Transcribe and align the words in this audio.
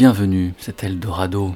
bienvenus, 0.00 0.54
c'est 0.56 0.82
Eldorado. 0.82 1.54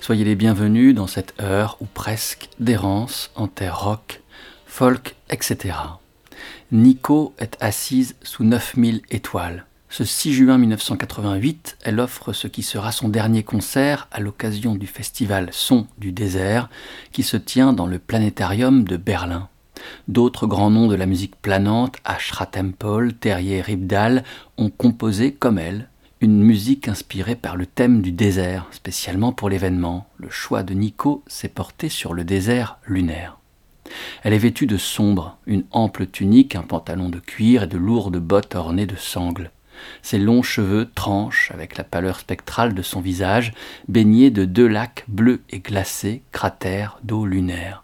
Soyez 0.00 0.24
les 0.24 0.36
bienvenus 0.36 0.94
dans 0.94 1.08
cette 1.08 1.34
heure 1.40 1.76
ou 1.80 1.84
presque 1.84 2.48
d'errance 2.60 3.32
en 3.34 3.48
terre 3.48 3.76
rock, 3.76 4.22
folk, 4.66 5.16
etc. 5.30 5.74
Nico 6.70 7.34
est 7.38 7.56
assise 7.58 8.14
sous 8.22 8.44
9000 8.44 9.02
étoiles. 9.10 9.66
Ce 9.88 10.04
6 10.04 10.32
juin 10.32 10.58
1988, 10.58 11.78
elle 11.82 11.98
offre 11.98 12.32
ce 12.32 12.46
qui 12.46 12.62
sera 12.62 12.92
son 12.92 13.08
dernier 13.08 13.42
concert 13.42 14.06
à 14.12 14.20
l'occasion 14.20 14.76
du 14.76 14.86
festival 14.86 15.48
Son 15.50 15.88
du 15.98 16.12
désert 16.12 16.70
qui 17.10 17.24
se 17.24 17.36
tient 17.36 17.72
dans 17.72 17.88
le 17.88 17.98
planétarium 17.98 18.84
de 18.84 18.96
Berlin. 18.96 19.48
D'autres 20.06 20.46
grands 20.46 20.70
noms 20.70 20.86
de 20.86 20.94
la 20.94 21.06
musique 21.06 21.34
planante, 21.34 21.96
Ashra 22.04 22.46
Temple, 22.46 23.14
Terrier 23.14 23.60
Ribdal, 23.60 24.22
ont 24.56 24.70
composé, 24.70 25.32
comme 25.32 25.58
elle, 25.58 25.88
une 26.22 26.40
musique 26.40 26.86
inspirée 26.86 27.34
par 27.34 27.56
le 27.56 27.66
thème 27.66 28.00
du 28.00 28.12
désert, 28.12 28.68
spécialement 28.70 29.32
pour 29.32 29.50
l'événement. 29.50 30.06
Le 30.18 30.30
choix 30.30 30.62
de 30.62 30.72
Nico 30.72 31.24
s'est 31.26 31.48
porté 31.48 31.88
sur 31.88 32.14
le 32.14 32.22
désert 32.22 32.78
lunaire. 32.86 33.38
Elle 34.22 34.32
est 34.32 34.38
vêtue 34.38 34.66
de 34.66 34.76
sombre, 34.76 35.36
une 35.46 35.64
ample 35.72 36.06
tunique, 36.06 36.54
un 36.54 36.62
pantalon 36.62 37.08
de 37.08 37.18
cuir 37.18 37.64
et 37.64 37.66
de 37.66 37.76
lourdes 37.76 38.18
bottes 38.18 38.54
ornées 38.54 38.86
de 38.86 38.94
sangles. 38.94 39.50
Ses 40.00 40.20
longs 40.20 40.44
cheveux 40.44 40.88
tranchent 40.94 41.50
avec 41.50 41.76
la 41.76 41.82
pâleur 41.82 42.20
spectrale 42.20 42.72
de 42.72 42.82
son 42.82 43.00
visage, 43.00 43.52
baigné 43.88 44.30
de 44.30 44.44
deux 44.44 44.68
lacs 44.68 45.04
bleus 45.08 45.42
et 45.50 45.58
glacés, 45.58 46.22
cratères 46.30 47.00
d'eau 47.02 47.26
lunaire. 47.26 47.82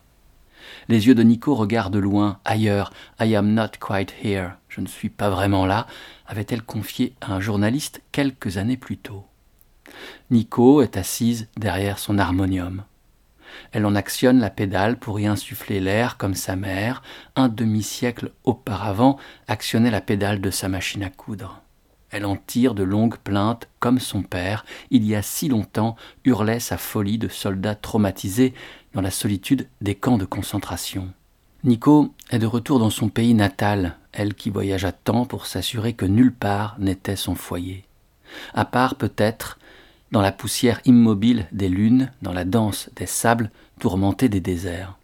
Les 0.89 1.07
yeux 1.07 1.15
de 1.15 1.23
Nico 1.23 1.55
regardent 1.55 1.97
loin, 1.97 2.39
ailleurs. 2.45 2.93
I 3.21 3.35
am 3.35 3.53
not 3.53 3.73
quite 3.81 4.15
here. 4.23 4.53
Je 4.69 4.81
ne 4.81 4.87
suis 4.87 5.11
pas 5.11 5.29
vraiment 5.29 5.67
là, 5.67 5.87
avait-elle 6.29 6.63
confié 6.63 7.15
à 7.21 7.33
un 7.33 7.41
journaliste 7.41 8.03
quelques 8.13 8.59
années 8.59 8.77
plus 8.77 8.99
tôt. 8.99 9.25
Nico 10.31 10.83
est 10.83 10.97
assise 10.97 11.49
derrière 11.57 11.99
son 11.99 12.19
harmonium. 12.19 12.85
Elle 13.73 13.87
en 13.87 13.95
actionne 13.95 14.39
la 14.39 14.51
pédale 14.51 14.99
pour 14.99 15.19
y 15.19 15.27
insuffler 15.27 15.81
l'air 15.81 16.19
comme 16.19 16.35
sa 16.35 16.55
mère, 16.55 17.03
un 17.35 17.49
demi-siècle 17.49 18.31
auparavant, 18.45 19.19
actionnait 19.49 19.91
la 19.91 20.03
pédale 20.03 20.41
de 20.41 20.51
sa 20.51 20.69
machine 20.69 21.03
à 21.03 21.11
coudre. 21.11 21.63
Elle 22.11 22.25
en 22.25 22.37
tire 22.37 22.75
de 22.75 22.83
longues 22.83 23.19
plaintes 23.19 23.69
comme 23.81 23.99
son 23.99 24.23
père, 24.23 24.65
il 24.91 25.05
y 25.05 25.15
a 25.15 25.23
si 25.23 25.49
longtemps, 25.49 25.97
hurlait 26.25 26.61
sa 26.61 26.79
folie 26.79 27.19
de 27.19 27.29
soldat 27.29 27.75
traumatisé 27.75 28.55
dans 28.95 29.03
la 29.03 29.11
solitude 29.11 29.67
des 29.81 29.95
camps 29.95 30.19
de 30.19 30.25
concentration. 30.25 31.13
Nico 31.65 32.15
est 32.31 32.39
de 32.39 32.47
retour 32.47 32.79
dans 32.79 32.89
son 32.89 33.09
pays 33.09 33.35
natal, 33.35 33.97
elle 34.13 34.35
qui 34.35 34.49
voyagea 34.49 34.93
tant 34.93 35.25
pour 35.25 35.47
s'assurer 35.47 35.93
que 35.93 36.07
nulle 36.07 36.33
part 36.33 36.77
n'était 36.79 37.17
son 37.17 37.35
foyer. 37.35 37.85
À 38.55 38.65
part 38.65 38.95
peut-être 38.95 39.59
dans 40.13 40.21
la 40.21 40.31
poussière 40.31 40.81
immobile 40.85 41.49
des 41.51 41.69
lunes, 41.69 42.13
dans 42.23 42.33
la 42.33 42.45
danse 42.45 42.91
des 42.95 43.07
sables 43.07 43.51
tourmentés 43.81 44.29
des 44.29 44.39
déserts. 44.39 44.97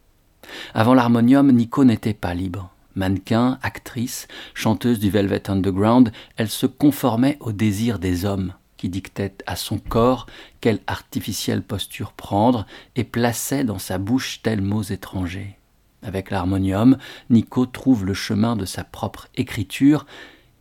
Avant 0.73 0.93
l'harmonium, 0.93 1.51
Nico 1.51 1.83
n'était 1.83 2.13
pas 2.13 2.33
libre. 2.33 2.71
Mannequin, 2.95 3.59
actrice, 3.61 4.29
chanteuse 4.53 4.99
du 4.99 5.09
Velvet 5.09 5.49
Underground, 5.49 6.13
elle 6.37 6.49
se 6.49 6.67
conformait 6.67 7.37
au 7.41 7.51
désir 7.51 7.99
des 7.99 8.23
hommes, 8.23 8.53
qui 8.77 8.87
dictaient 8.87 9.35
à 9.45 9.57
son 9.57 9.77
corps 9.77 10.25
quelle 10.61 10.79
artificielle 10.87 11.63
posture 11.63 12.13
prendre 12.13 12.65
et 12.95 13.03
plaçait 13.03 13.65
dans 13.65 13.79
sa 13.79 13.97
bouche 13.97 14.39
tels 14.41 14.61
mots 14.61 14.83
étrangers. 14.83 15.57
Avec 16.05 16.29
l'harmonium, 16.29 16.97
Nico 17.31 17.65
trouve 17.65 18.05
le 18.05 18.13
chemin 18.13 18.55
de 18.55 18.65
sa 18.65 18.83
propre 18.83 19.27
écriture 19.35 20.05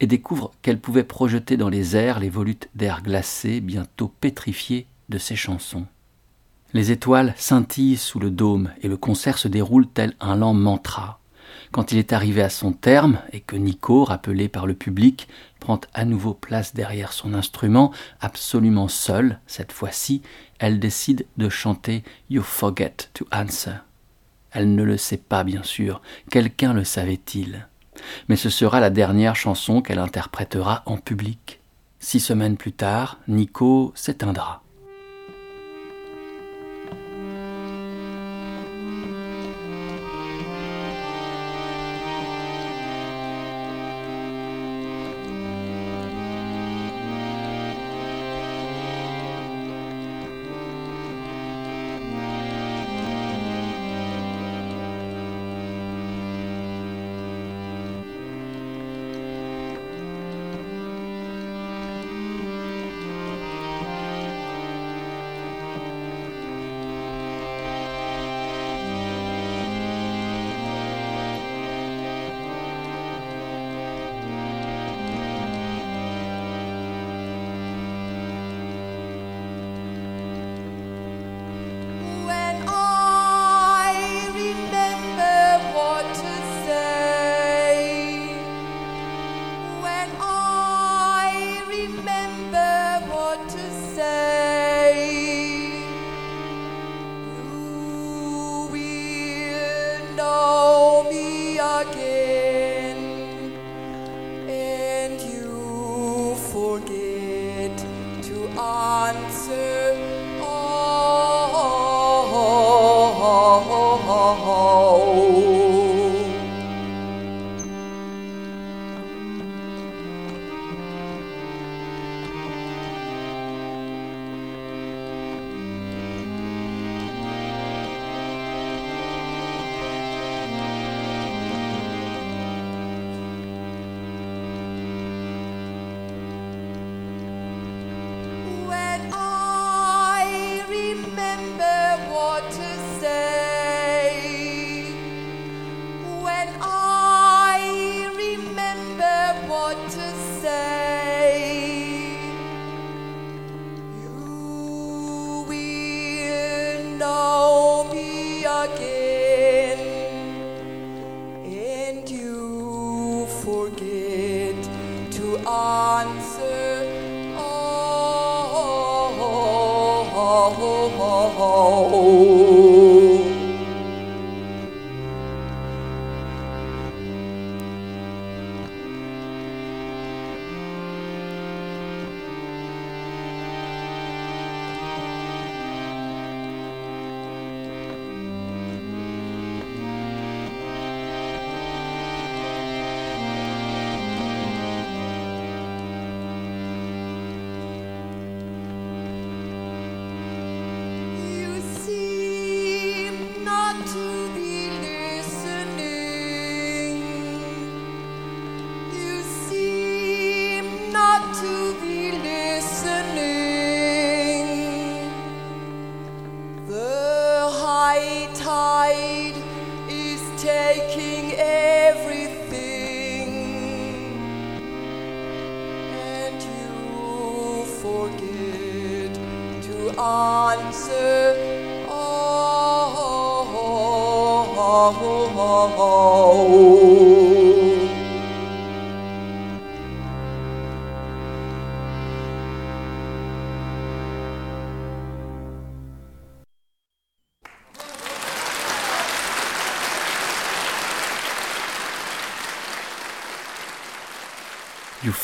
et 0.00 0.06
découvre 0.06 0.53
qu'elle 0.62 0.81
pouvait 0.81 1.05
projeter 1.05 1.59
dans 1.59 1.69
les 1.69 1.97
airs 1.97 2.19
les 2.19 2.31
volutes 2.31 2.71
d'air 2.75 3.03
glacé, 3.03 3.60
bientôt 3.60 4.10
pétrifiés 4.21 4.87
de 5.10 5.19
ses 5.19 5.37
chansons. 5.37 5.84
Les 6.72 6.91
étoiles 6.91 7.34
scintillent 7.37 7.99
sous 7.99 8.19
le 8.19 8.31
dôme 8.31 8.71
et 8.83 8.88
le 8.88 8.97
concert 8.97 9.37
se 9.37 9.49
déroule 9.49 9.87
tel 9.87 10.15
un 10.19 10.34
lent 10.34 10.54
mantra. 10.54 11.21
Quand 11.72 11.93
il 11.93 11.99
est 11.99 12.15
arrivé 12.15 12.41
à 12.43 12.49
son 12.49 12.72
terme 12.72 13.19
et 13.33 13.41
que 13.41 13.54
Nico, 13.54 14.04
rappelé 14.04 14.49
par 14.49 14.66
le 14.66 14.75
public, 14.75 15.28
prend 15.60 15.81
à 15.93 16.06
nouveau 16.06 16.33
place 16.33 16.75
derrière 16.75 17.12
son 17.12 17.34
instrument, 17.34 17.93
absolument 18.21 18.88
seule, 18.88 19.41
cette 19.47 19.72
fois-ci, 19.72 20.22
elle 20.59 20.81
décide 20.81 21.27
de 21.37 21.50
chanter 21.50 22.03
You 22.31 22.43
Forget 22.43 22.97
to 23.12 23.27
Answer. 23.31 23.75
Elle 24.54 24.75
ne 24.75 24.82
le 24.82 24.97
sait 24.97 25.19
pas, 25.19 25.44
bien 25.44 25.62
sûr, 25.62 26.00
quelqu'un 26.31 26.72
le 26.72 26.84
savait-il? 26.84 27.69
Mais 28.28 28.37
ce 28.37 28.50
sera 28.50 28.81
la 28.81 28.91
dernière 28.91 29.37
chanson 29.37 29.82
qu'elle 29.82 29.98
interprétera 29.98 30.82
en 30.87 30.97
public. 30.97 31.60
Six 32.00 32.20
semaines 32.20 32.56
plus 32.56 32.72
tard, 32.72 33.19
Nico 33.28 33.92
s'éteindra. 33.94 34.64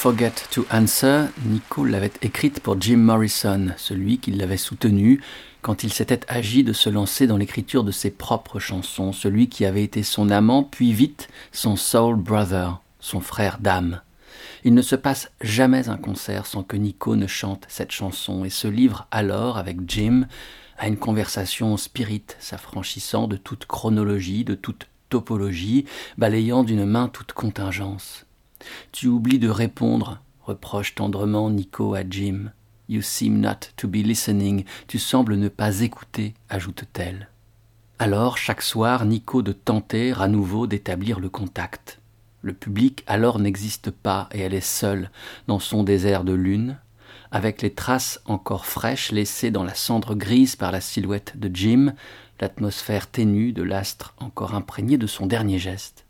Forget 0.01 0.33
to 0.51 0.65
Answer, 0.71 1.27
Nico 1.45 1.85
l'avait 1.85 2.11
écrite 2.23 2.61
pour 2.61 2.81
Jim 2.81 2.97
Morrison, 2.97 3.67
celui 3.77 4.17
qui 4.17 4.31
l'avait 4.31 4.57
soutenu 4.57 5.23
quand 5.61 5.85
il 5.85 5.93
s'était 5.93 6.23
agi 6.27 6.65
de 6.65 6.73
se 6.73 6.89
lancer 6.89 7.27
dans 7.27 7.37
l'écriture 7.37 7.85
de 7.85 7.91
ses 7.91 8.11
propres 8.11 8.59
chansons, 8.61 9.13
celui 9.13 9.51
qui 9.51 9.67
avait 9.67 9.85
été 9.85 10.03
son 10.03 10.31
amant, 10.31 10.63
puis 10.63 10.95
vite 10.95 11.29
son 11.53 11.77
soul 11.77 12.17
brother, 12.17 12.81
son 12.99 13.21
frère 13.21 13.59
d'âme. 13.61 14.01
Il 14.65 14.73
ne 14.73 14.81
se 14.81 14.97
passe 14.97 15.31
jamais 15.43 15.91
un 15.91 15.99
concert 15.99 16.47
sans 16.47 16.63
que 16.63 16.79
Nico 16.79 17.15
ne 17.15 17.27
chante 17.27 17.67
cette 17.69 17.93
chanson 17.93 18.47
et 18.47 18.51
se 18.51 18.69
livre 18.69 19.07
alors 19.11 19.59
avec 19.59 19.81
Jim 19.87 20.25
à 20.79 20.89
une 20.89 20.97
conversation 20.97 21.77
spirit 21.77 22.25
s'affranchissant 22.39 23.29
de 23.29 23.37
toute 23.37 23.67
chronologie, 23.67 24.45
de 24.45 24.55
toute 24.55 24.87
topologie, 25.11 25.85
balayant 26.17 26.65
d'une 26.65 26.87
main 26.87 27.09
toute 27.09 27.33
contingence. 27.33 28.25
Tu 28.93 29.09
oublies 29.09 29.39
de 29.39 29.49
répondre, 29.49 30.21
reproche 30.43 30.95
tendrement 30.95 31.51
Nico 31.51 31.95
à 31.95 32.03
Jim. 32.09 32.53
You 32.89 33.03
seem 33.03 33.41
not 33.41 33.71
to 33.77 33.87
be 33.87 33.97
listening. 33.97 34.65
Tu 34.89 34.99
sembles 34.99 35.37
ne 35.37 35.49
pas 35.49 35.81
écouter, 35.81 36.35
ajoute-t-elle. 36.49 37.29
Alors, 37.99 38.39
chaque 38.39 38.63
soir, 38.63 39.05
Nico 39.05 39.43
de 39.43 39.53
tenter 39.53 40.13
à 40.19 40.27
nouveau 40.27 40.67
d'établir 40.67 41.21
le 41.21 41.29
contact. 41.29 42.01
Le 42.43 42.55
public 42.55 43.05
alors 43.07 43.39
n'existe 43.39 43.91
pas 43.91 44.29
et 44.33 44.41
elle 44.41 44.55
est 44.55 44.61
seule 44.61 45.11
dans 45.47 45.59
son 45.59 45.85
désert 45.85 46.25
de 46.25 46.33
lune, 46.33 46.79
avec 47.31 47.63
les 47.63 47.73
traces 47.73 48.21
encore 48.25 48.67
fraîches 48.67 49.13
laissées 49.13 49.51
dans 49.51 49.65
la 49.65 49.75
cendre 49.75 50.15
grise 50.15 50.57
par 50.57 50.73
la 50.73 50.81
silhouette 50.81 51.39
de 51.39 51.55
Jim, 51.55 51.93
l'atmosphère 52.41 53.11
ténue 53.11 53.53
de 53.53 53.63
l'astre 53.63 54.15
encore 54.19 54.55
imprégné 54.55 54.97
de 54.97 55.07
son 55.07 55.27
dernier 55.27 55.59
geste. 55.59 56.07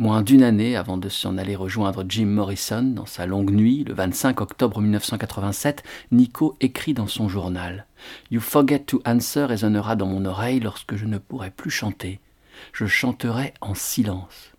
Moins 0.00 0.22
d'une 0.22 0.42
année 0.42 0.76
avant 0.76 0.96
de 0.96 1.10
s'en 1.10 1.36
aller 1.36 1.54
rejoindre 1.54 2.06
Jim 2.08 2.24
Morrison 2.24 2.82
dans 2.82 3.04
sa 3.04 3.26
longue 3.26 3.50
nuit, 3.50 3.84
le 3.84 3.92
25 3.92 4.40
octobre 4.40 4.80
1987, 4.80 5.82
Nico 6.10 6.56
écrit 6.62 6.94
dans 6.94 7.06
son 7.06 7.28
journal 7.28 7.84
You 8.30 8.40
forget 8.40 8.78
to 8.78 9.02
answer 9.04 9.44
résonnera 9.44 9.96
dans 9.96 10.06
mon 10.06 10.24
oreille 10.24 10.60
lorsque 10.60 10.96
je 10.96 11.04
ne 11.04 11.18
pourrai 11.18 11.50
plus 11.50 11.68
chanter. 11.68 12.18
Je 12.72 12.86
chanterai 12.86 13.52
en 13.60 13.74
silence. 13.74 14.54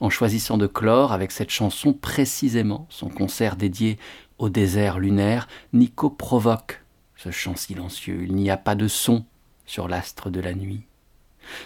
En 0.00 0.10
choisissant 0.10 0.58
de 0.58 0.66
clore 0.66 1.12
avec 1.12 1.30
cette 1.30 1.50
chanson 1.50 1.92
précisément 1.92 2.88
son 2.90 3.08
concert 3.08 3.54
dédié 3.54 4.00
au 4.38 4.48
désert 4.48 4.98
lunaire, 4.98 5.46
Nico 5.72 6.10
provoque 6.10 6.82
ce 7.14 7.30
chant 7.30 7.54
silencieux. 7.54 8.24
Il 8.24 8.34
n'y 8.34 8.50
a 8.50 8.56
pas 8.56 8.74
de 8.74 8.88
son 8.88 9.24
sur 9.64 9.86
l'astre 9.86 10.28
de 10.28 10.40
la 10.40 10.54
nuit. 10.54 10.89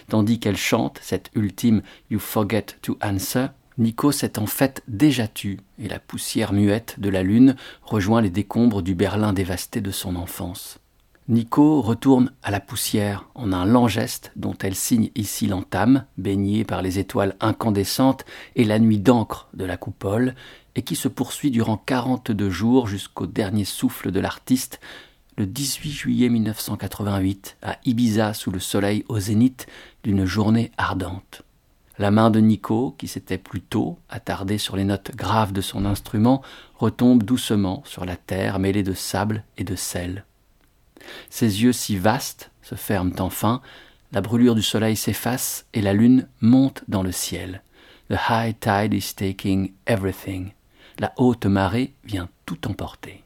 Tandis 0.09 0.39
qu'elle 0.39 0.57
chante 0.57 0.99
cette 1.01 1.31
ultime 1.35 1.81
You 2.09 2.19
forget 2.19 2.65
to 2.81 2.97
answer, 3.01 3.47
Nico 3.77 4.11
s'est 4.11 4.39
en 4.39 4.45
fait 4.45 4.83
déjà 4.87 5.27
tu, 5.27 5.59
et 5.79 5.89
la 5.89 5.99
poussière 5.99 6.53
muette 6.53 6.99
de 6.99 7.09
la 7.09 7.23
lune 7.23 7.55
rejoint 7.81 8.21
les 8.21 8.29
décombres 8.29 8.81
du 8.81 8.95
Berlin 8.95 9.33
dévasté 9.33 9.81
de 9.81 9.91
son 9.91 10.15
enfance. 10.15 10.79
Nico 11.27 11.81
retourne 11.81 12.31
à 12.43 12.51
la 12.51 12.59
poussière 12.59 13.27
en 13.33 13.51
un 13.51 13.65
lent 13.65 13.87
geste 13.87 14.31
dont 14.35 14.53
elle 14.61 14.75
signe 14.75 15.09
ici 15.15 15.47
l'entame, 15.47 16.05
baignée 16.17 16.63
par 16.63 16.83
les 16.83 16.99
étoiles 16.99 17.35
incandescentes 17.41 18.25
et 18.55 18.63
la 18.63 18.77
nuit 18.77 18.99
d'encre 18.99 19.49
de 19.55 19.65
la 19.65 19.75
coupole, 19.75 20.35
et 20.75 20.83
qui 20.83 20.95
se 20.95 21.07
poursuit 21.07 21.51
durant 21.51 21.77
quarante-deux 21.77 22.49
jours 22.51 22.87
jusqu'au 22.87 23.25
dernier 23.25 23.65
souffle 23.65 24.11
de 24.11 24.19
l'artiste, 24.19 24.79
le 25.37 25.45
18 25.45 25.91
juillet 25.91 26.29
1988 26.29 27.57
à 27.61 27.77
Ibiza 27.85 28.33
sous 28.33 28.51
le 28.51 28.59
soleil 28.59 29.03
au 29.09 29.19
zénith 29.19 29.67
d'une 30.03 30.25
journée 30.25 30.71
ardente. 30.77 31.43
La 31.97 32.11
main 32.11 32.29
de 32.29 32.39
Nico, 32.39 32.95
qui 32.97 33.07
s'était 33.07 33.37
plus 33.37 33.61
tôt 33.61 33.97
attardée 34.09 34.57
sur 34.57 34.75
les 34.75 34.83
notes 34.83 35.15
graves 35.15 35.53
de 35.53 35.61
son 35.61 35.85
instrument, 35.85 36.41
retombe 36.75 37.23
doucement 37.23 37.83
sur 37.85 38.05
la 38.05 38.17
terre 38.17 38.59
mêlée 38.59 38.83
de 38.83 38.93
sable 38.93 39.43
et 39.57 39.63
de 39.63 39.75
sel. 39.75 40.25
Ses 41.29 41.63
yeux 41.63 41.73
si 41.73 41.97
vastes 41.97 42.51
se 42.61 42.75
ferment 42.75 43.15
enfin, 43.19 43.61
la 44.11 44.21
brûlure 44.21 44.55
du 44.55 44.61
soleil 44.61 44.95
s'efface 44.95 45.65
et 45.73 45.81
la 45.81 45.93
lune 45.93 46.27
monte 46.41 46.83
dans 46.87 47.03
le 47.03 47.11
ciel. 47.11 47.61
The 48.09 48.17
high 48.29 48.55
tide 48.59 48.93
is 48.93 49.13
taking 49.15 49.73
everything. 49.87 50.51
La 50.99 51.13
haute 51.17 51.45
marée 51.45 51.93
vient 52.05 52.29
tout 52.45 52.67
emporter. 52.67 53.24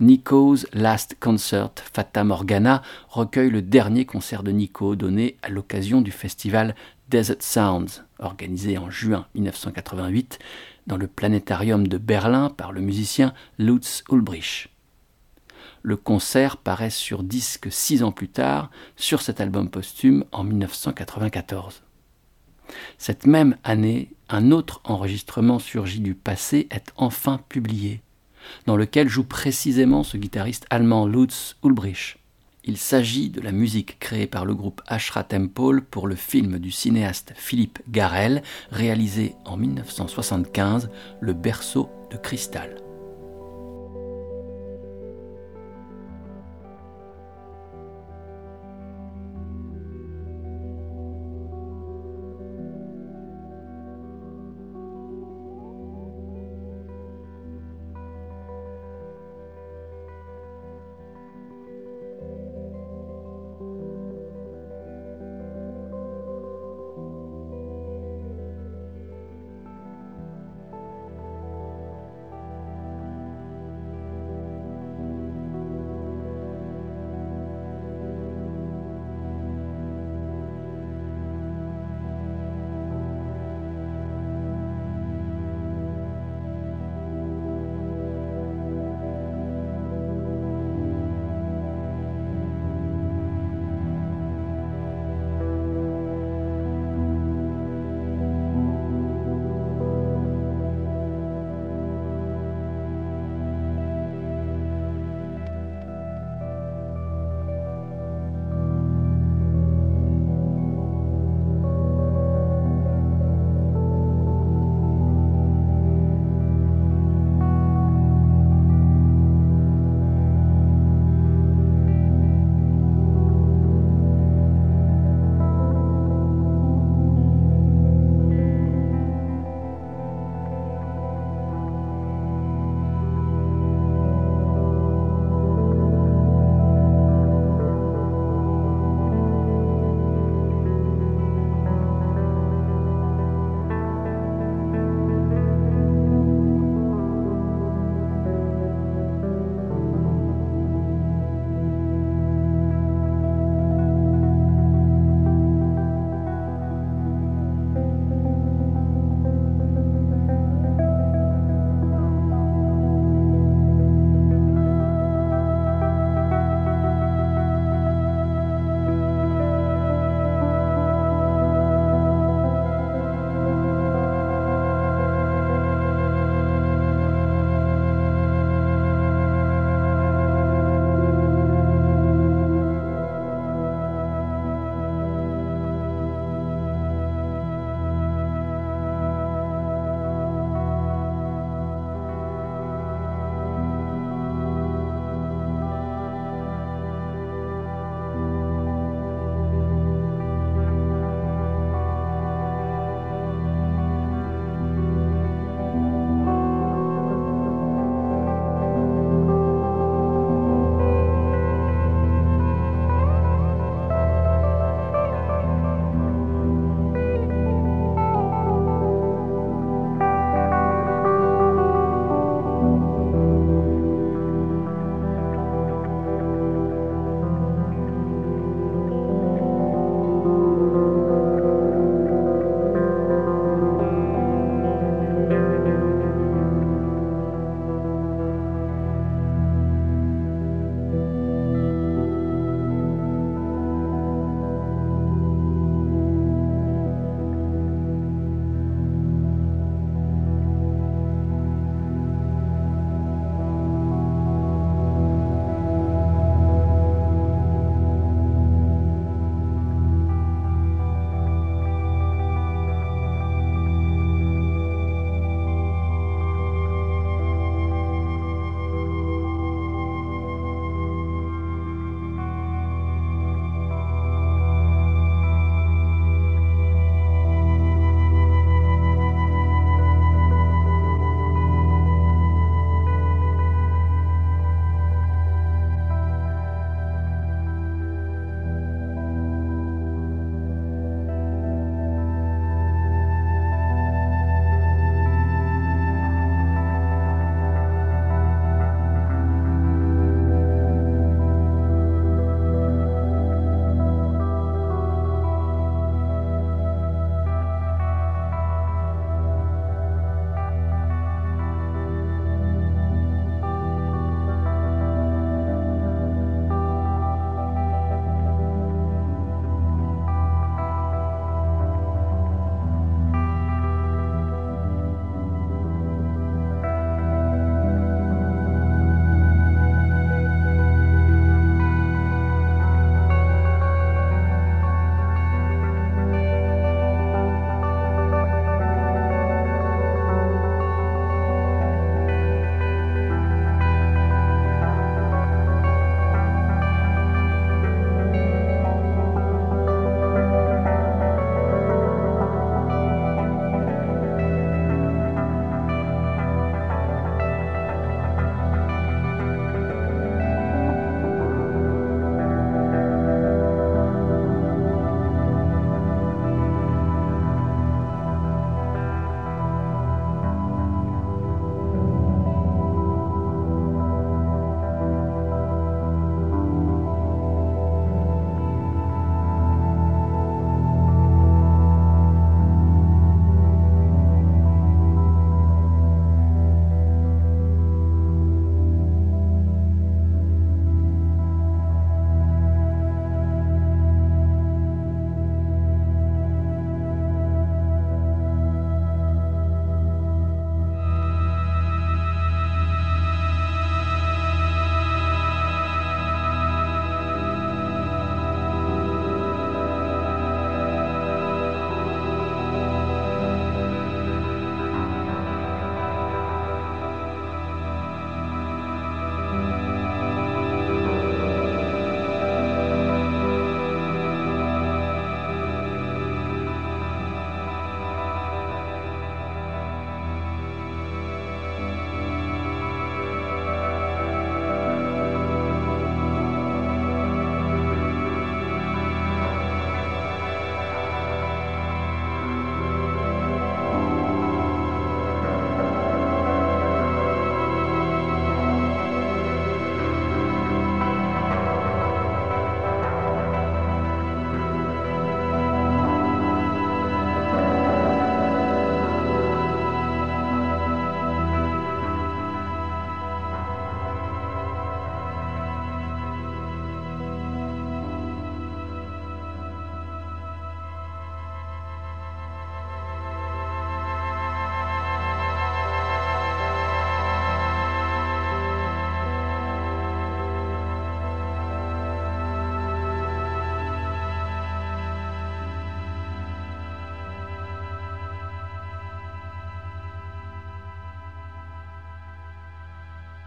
Nico's 0.00 0.66
Last 0.72 1.16
Concert, 1.20 1.70
Fata 1.92 2.24
Morgana, 2.24 2.82
recueille 3.08 3.50
le 3.50 3.62
dernier 3.62 4.04
concert 4.04 4.42
de 4.42 4.50
Nico 4.50 4.96
donné 4.96 5.36
à 5.42 5.48
l'occasion 5.48 6.00
du 6.00 6.10
festival 6.10 6.74
Desert 7.08 7.42
Sounds, 7.42 8.02
organisé 8.18 8.78
en 8.78 8.90
juin 8.90 9.26
1988 9.34 10.38
dans 10.86 10.96
le 10.96 11.06
planétarium 11.06 11.86
de 11.86 11.98
Berlin 11.98 12.50
par 12.50 12.72
le 12.72 12.80
musicien 12.80 13.34
Lutz 13.58 14.02
Ulbrich. 14.10 14.70
Le 15.82 15.96
concert 15.96 16.56
paraît 16.56 16.90
sur 16.90 17.22
disque 17.22 17.70
six 17.70 18.02
ans 18.02 18.12
plus 18.12 18.28
tard 18.28 18.70
sur 18.96 19.20
cet 19.20 19.40
album 19.40 19.68
posthume 19.68 20.24
en 20.32 20.44
1994. 20.44 21.82
Cette 22.98 23.26
même 23.26 23.56
année, 23.64 24.10
un 24.28 24.50
autre 24.50 24.80
enregistrement 24.84 25.58
surgit 25.58 26.00
du 26.00 26.14
passé 26.14 26.66
est 26.70 26.92
enfin 26.96 27.38
publié 27.48 28.00
dans 28.66 28.76
lequel 28.76 29.08
joue 29.08 29.24
précisément 29.24 30.02
ce 30.02 30.16
guitariste 30.16 30.66
allemand 30.70 31.06
Lutz 31.06 31.56
Ulbrich. 31.64 32.18
Il 32.66 32.78
s'agit 32.78 33.28
de 33.28 33.42
la 33.42 33.52
musique 33.52 33.98
créée 33.98 34.26
par 34.26 34.46
le 34.46 34.54
groupe 34.54 34.80
Ashra 34.86 35.22
Temple 35.22 35.82
pour 35.82 36.06
le 36.06 36.14
film 36.14 36.58
du 36.58 36.70
cinéaste 36.70 37.34
Philippe 37.36 37.80
Garel, 37.90 38.42
réalisé 38.70 39.34
en 39.44 39.58
1975, 39.58 40.88
Le 41.20 41.32
berceau 41.34 41.90
de 42.10 42.16
cristal. 42.16 42.83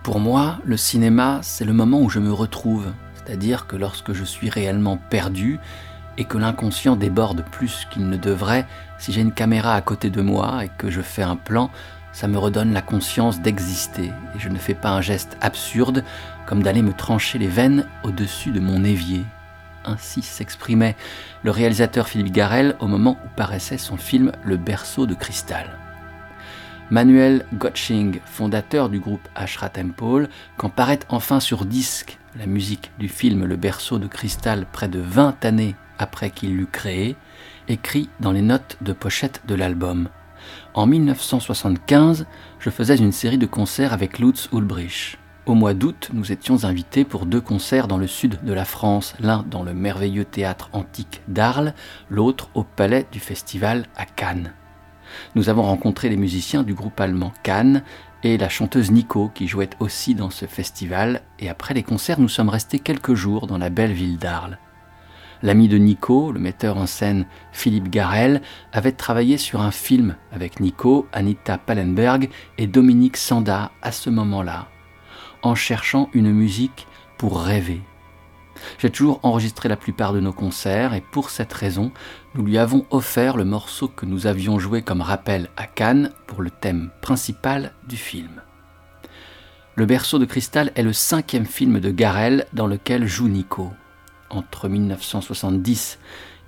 Pour 0.07 0.21
moi, 0.21 0.59
le 0.63 0.77
cinéma, 0.77 1.39
c'est 1.41 1.65
le 1.65 1.73
moment 1.73 1.99
où 1.99 2.07
je 2.07 2.19
me 2.19 2.31
retrouve, 2.31 2.93
c'est-à-dire 3.13 3.67
que 3.67 3.75
lorsque 3.75 4.13
je 4.13 4.23
suis 4.23 4.49
réellement 4.49 4.95
perdu 4.95 5.59
et 6.17 6.23
que 6.23 6.37
l'inconscient 6.37 6.95
déborde 6.95 7.43
plus 7.51 7.85
qu'il 7.91 8.07
ne 8.07 8.15
devrait, 8.15 8.65
si 8.99 9.11
j'ai 9.11 9.19
une 9.19 9.33
caméra 9.33 9.73
à 9.73 9.81
côté 9.81 10.09
de 10.09 10.21
moi 10.21 10.63
et 10.63 10.69
que 10.77 10.89
je 10.89 11.01
fais 11.01 11.23
un 11.23 11.35
plan, 11.35 11.71
ça 12.13 12.29
me 12.29 12.37
redonne 12.37 12.71
la 12.71 12.81
conscience 12.81 13.41
d'exister 13.41 14.13
et 14.33 14.39
je 14.39 14.47
ne 14.47 14.57
fais 14.57 14.75
pas 14.75 14.91
un 14.91 15.01
geste 15.01 15.37
absurde 15.41 16.05
comme 16.45 16.63
d'aller 16.63 16.83
me 16.83 16.93
trancher 16.93 17.37
les 17.37 17.49
veines 17.49 17.85
au-dessus 18.05 18.51
de 18.51 18.61
mon 18.61 18.85
évier. 18.85 19.25
Ainsi 19.83 20.21
s'exprimait 20.21 20.95
le 21.43 21.51
réalisateur 21.51 22.07
Philippe 22.07 22.31
Garel 22.31 22.77
au 22.79 22.87
moment 22.87 23.17
où 23.25 23.27
paraissait 23.35 23.77
son 23.77 23.97
film 23.97 24.31
Le 24.45 24.55
berceau 24.55 25.05
de 25.05 25.15
cristal. 25.15 25.67
Manuel 26.89 27.45
Gotching, 27.53 28.21
fondateur 28.23 28.87
du 28.87 29.01
groupe 29.01 29.27
Ashra 29.35 29.67
Temple, 29.67 30.29
quand 30.55 30.69
paraît 30.69 30.99
enfin 31.09 31.41
sur 31.41 31.65
disque 31.65 32.17
la 32.37 32.45
musique 32.45 32.91
du 32.97 33.09
film 33.09 33.43
Le 33.43 33.57
berceau 33.57 33.99
de 33.99 34.07
cristal 34.07 34.65
près 34.71 34.87
de 34.87 34.99
20 34.99 35.43
années 35.43 35.75
après 35.99 36.29
qu'il 36.29 36.55
l'eut 36.55 36.67
créé, 36.71 37.17
écrit 37.67 38.09
dans 38.21 38.31
les 38.31 38.41
notes 38.41 38.77
de 38.79 38.93
pochette 38.93 39.41
de 39.47 39.55
l'album. 39.55 40.07
En 40.73 40.85
1975, 40.85 42.25
je 42.59 42.69
faisais 42.69 42.95
une 42.95 43.11
série 43.11 43.37
de 43.37 43.45
concerts 43.45 43.91
avec 43.91 44.17
Lutz 44.17 44.47
Ulbrich. 44.53 45.17
Au 45.45 45.55
mois 45.55 45.73
d'août, 45.73 46.09
nous 46.13 46.31
étions 46.31 46.63
invités 46.63 47.03
pour 47.03 47.25
deux 47.25 47.41
concerts 47.41 47.89
dans 47.89 47.97
le 47.97 48.07
sud 48.07 48.39
de 48.43 48.53
la 48.53 48.65
France, 48.65 49.13
l'un 49.19 49.43
dans 49.49 49.63
le 49.63 49.73
merveilleux 49.73 50.25
théâtre 50.25 50.69
antique 50.71 51.21
d'Arles, 51.27 51.73
l'autre 52.09 52.49
au 52.53 52.63
palais 52.63 53.07
du 53.11 53.19
festival 53.19 53.87
à 53.97 54.05
Cannes. 54.05 54.53
Nous 55.35 55.49
avons 55.49 55.63
rencontré 55.63 56.09
les 56.09 56.17
musiciens 56.17 56.63
du 56.63 56.73
groupe 56.73 56.99
allemand 56.99 57.33
Cannes 57.43 57.83
et 58.23 58.37
la 58.37 58.49
chanteuse 58.49 58.91
Nico 58.91 59.29
qui 59.33 59.47
jouait 59.47 59.69
aussi 59.79 60.15
dans 60.15 60.29
ce 60.29 60.45
festival, 60.45 61.21
et 61.39 61.49
après 61.49 61.73
les 61.73 61.83
concerts, 61.83 62.19
nous 62.19 62.29
sommes 62.29 62.49
restés 62.49 62.79
quelques 62.79 63.13
jours 63.13 63.47
dans 63.47 63.57
la 63.57 63.69
belle 63.69 63.93
ville 63.93 64.17
d'Arles. 64.17 64.57
L'ami 65.43 65.67
de 65.67 65.77
Nico, 65.77 66.31
le 66.31 66.39
metteur 66.39 66.77
en 66.77 66.87
scène 66.87 67.27
Philippe 67.51 67.89
Garel, 67.89 68.41
avait 68.73 68.91
travaillé 68.91 69.37
sur 69.37 69.61
un 69.61 69.71
film 69.71 70.15
avec 70.31 70.59
Nico, 70.59 71.07
Anita 71.13 71.57
Pallenberg 71.59 72.29
et 72.57 72.65
Dominique 72.65 73.17
Sanda 73.17 73.71
à 73.83 73.91
ce 73.91 74.09
moment-là, 74.09 74.67
en 75.43 75.53
cherchant 75.53 76.09
une 76.13 76.31
musique 76.31 76.87
pour 77.19 77.39
rêver. 77.39 77.81
J'ai 78.79 78.89
toujours 78.89 79.19
enregistré 79.23 79.69
la 79.69 79.75
plupart 79.75 80.13
de 80.13 80.19
nos 80.19 80.33
concerts 80.33 80.93
et 80.93 81.01
pour 81.01 81.29
cette 81.29 81.53
raison, 81.53 81.91
nous 82.35 82.43
lui 82.43 82.57
avons 82.57 82.85
offert 82.89 83.37
le 83.37 83.45
morceau 83.45 83.87
que 83.87 84.05
nous 84.05 84.27
avions 84.27 84.59
joué 84.59 84.81
comme 84.81 85.01
rappel 85.01 85.49
à 85.57 85.65
Cannes 85.65 86.11
pour 86.27 86.41
le 86.41 86.49
thème 86.49 86.89
principal 87.01 87.73
du 87.87 87.97
film. 87.97 88.41
Le 89.75 89.85
berceau 89.85 90.17
de 90.17 90.25
cristal 90.25 90.71
est 90.75 90.83
le 90.83 90.93
cinquième 90.93 91.45
film 91.45 91.79
de 91.79 91.91
Garel 91.91 92.47
dans 92.53 92.67
lequel 92.67 93.07
joue 93.07 93.27
Nico 93.27 93.71
entre 94.29 94.67
1970 94.67 95.99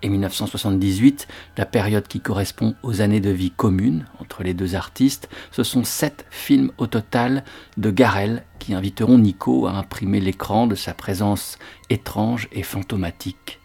et 0.02 0.10
1978, 0.10 1.28
la 1.58 1.66
période 1.66 2.08
qui 2.08 2.20
correspond 2.20 2.76
aux 2.84 3.02
années 3.02 3.20
de 3.20 3.30
vie 3.30 3.52
commune 3.52 4.06
entre 4.20 4.44
les 4.44 4.54
deux 4.54 4.76
artistes, 4.76 5.30
ce 5.52 5.64
sont 5.64 5.84
sept 5.84 6.26
films 6.30 6.72
au 6.78 6.88
total 6.88 7.44
de 7.78 7.92
Garel 7.92 8.44
qui 8.60 8.74
inviteront 8.74 9.18
Nico 9.18 9.68
à 9.68 9.72
imprimer 9.72 10.20
l'écran 10.20 10.68
de 10.68 10.76
sa 10.76 10.94
présence 10.94 11.58
étrange 11.90 12.48
et 12.52 12.64
fantomatique. 12.64 13.60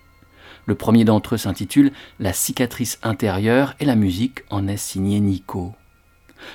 Le 0.66 0.74
premier 0.74 1.04
d'entre 1.04 1.34
eux 1.34 1.38
s'intitule 1.38 1.92
La 2.18 2.32
cicatrice 2.32 2.98
intérieure 3.02 3.74
et 3.80 3.84
la 3.84 3.96
musique 3.96 4.40
en 4.50 4.66
est 4.66 4.76
signée 4.76 5.20
Nico. 5.20 5.74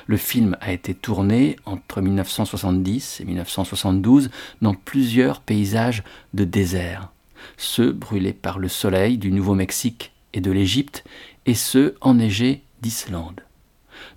Le 0.07 0.17
film 0.17 0.57
a 0.61 0.71
été 0.71 0.93
tourné 0.93 1.55
entre 1.65 2.01
1970 2.01 3.21
et 3.21 3.25
1972 3.25 4.29
dans 4.61 4.73
plusieurs 4.73 5.41
paysages 5.41 6.03
de 6.33 6.43
désert 6.43 7.09
ceux 7.57 7.91
brûlés 7.91 8.33
par 8.33 8.59
le 8.59 8.67
soleil 8.67 9.17
du 9.17 9.31
Nouveau-Mexique 9.31 10.13
et 10.33 10.41
de 10.41 10.51
l'Égypte, 10.51 11.03
et 11.45 11.55
ceux 11.55 11.95
enneigés 12.01 12.63
d'Islande. 12.81 13.41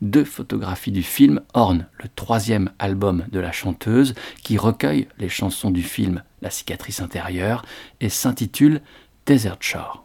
Deux 0.00 0.24
photographies 0.24 0.92
du 0.92 1.02
film 1.02 1.40
ornent 1.54 1.87
le 2.02 2.08
troisième 2.14 2.70
album 2.78 3.24
de 3.30 3.40
la 3.40 3.52
chanteuse 3.52 4.14
qui 4.42 4.58
recueille 4.58 5.08
les 5.18 5.28
chansons 5.28 5.70
du 5.70 5.82
film 5.82 6.22
La 6.40 6.50
cicatrice 6.50 7.00
intérieure 7.00 7.64
et 8.00 8.08
s'intitule 8.08 8.80
Desert 9.26 9.58
Shore. 9.61 10.04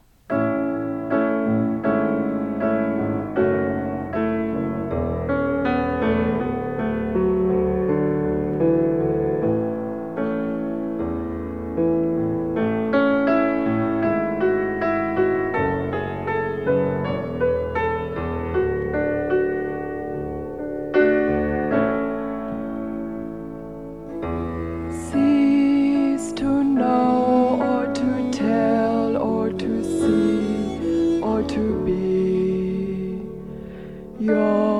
哟 34.19 34.76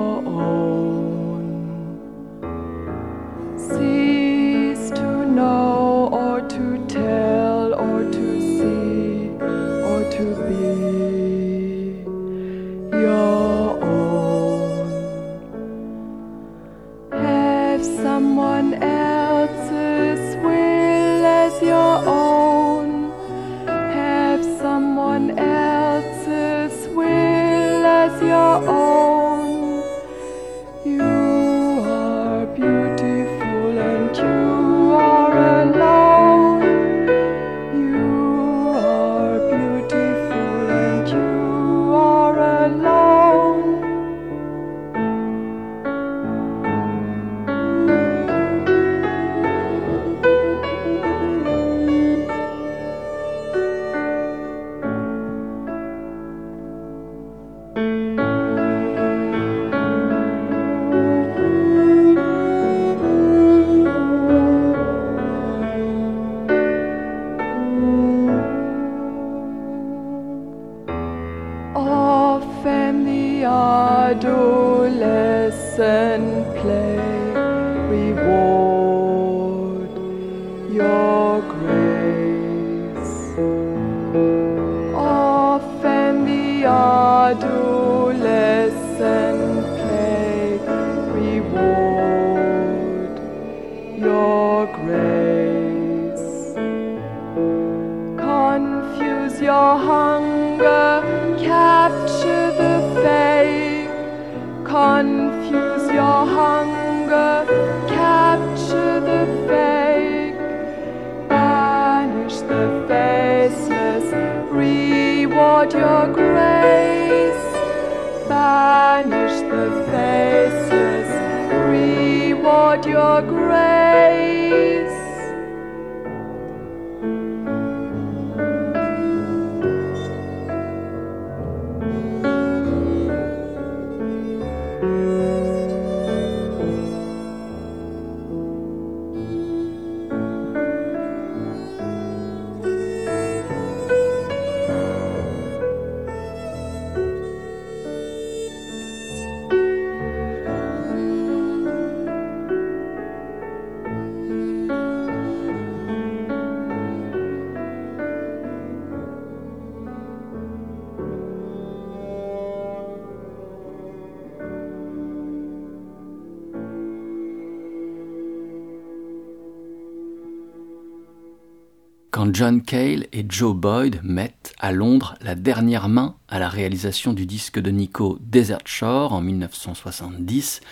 John 172.48 172.62
Cale 172.62 173.08
et 173.12 173.26
Joe 173.28 173.54
Boyd 173.54 174.00
mettent 174.02 174.54
à 174.58 174.72
Londres 174.72 175.16
la 175.20 175.34
dernière 175.34 175.90
main 175.90 176.14
à 176.30 176.38
la 176.38 176.48
réalisation 176.48 177.12
du 177.12 177.26
disque 177.26 177.58
de 177.58 177.70
Nico 177.70 178.16
Desert 178.22 178.62
Shore 178.64 179.12
en 179.12 179.20
1970, 179.20 180.62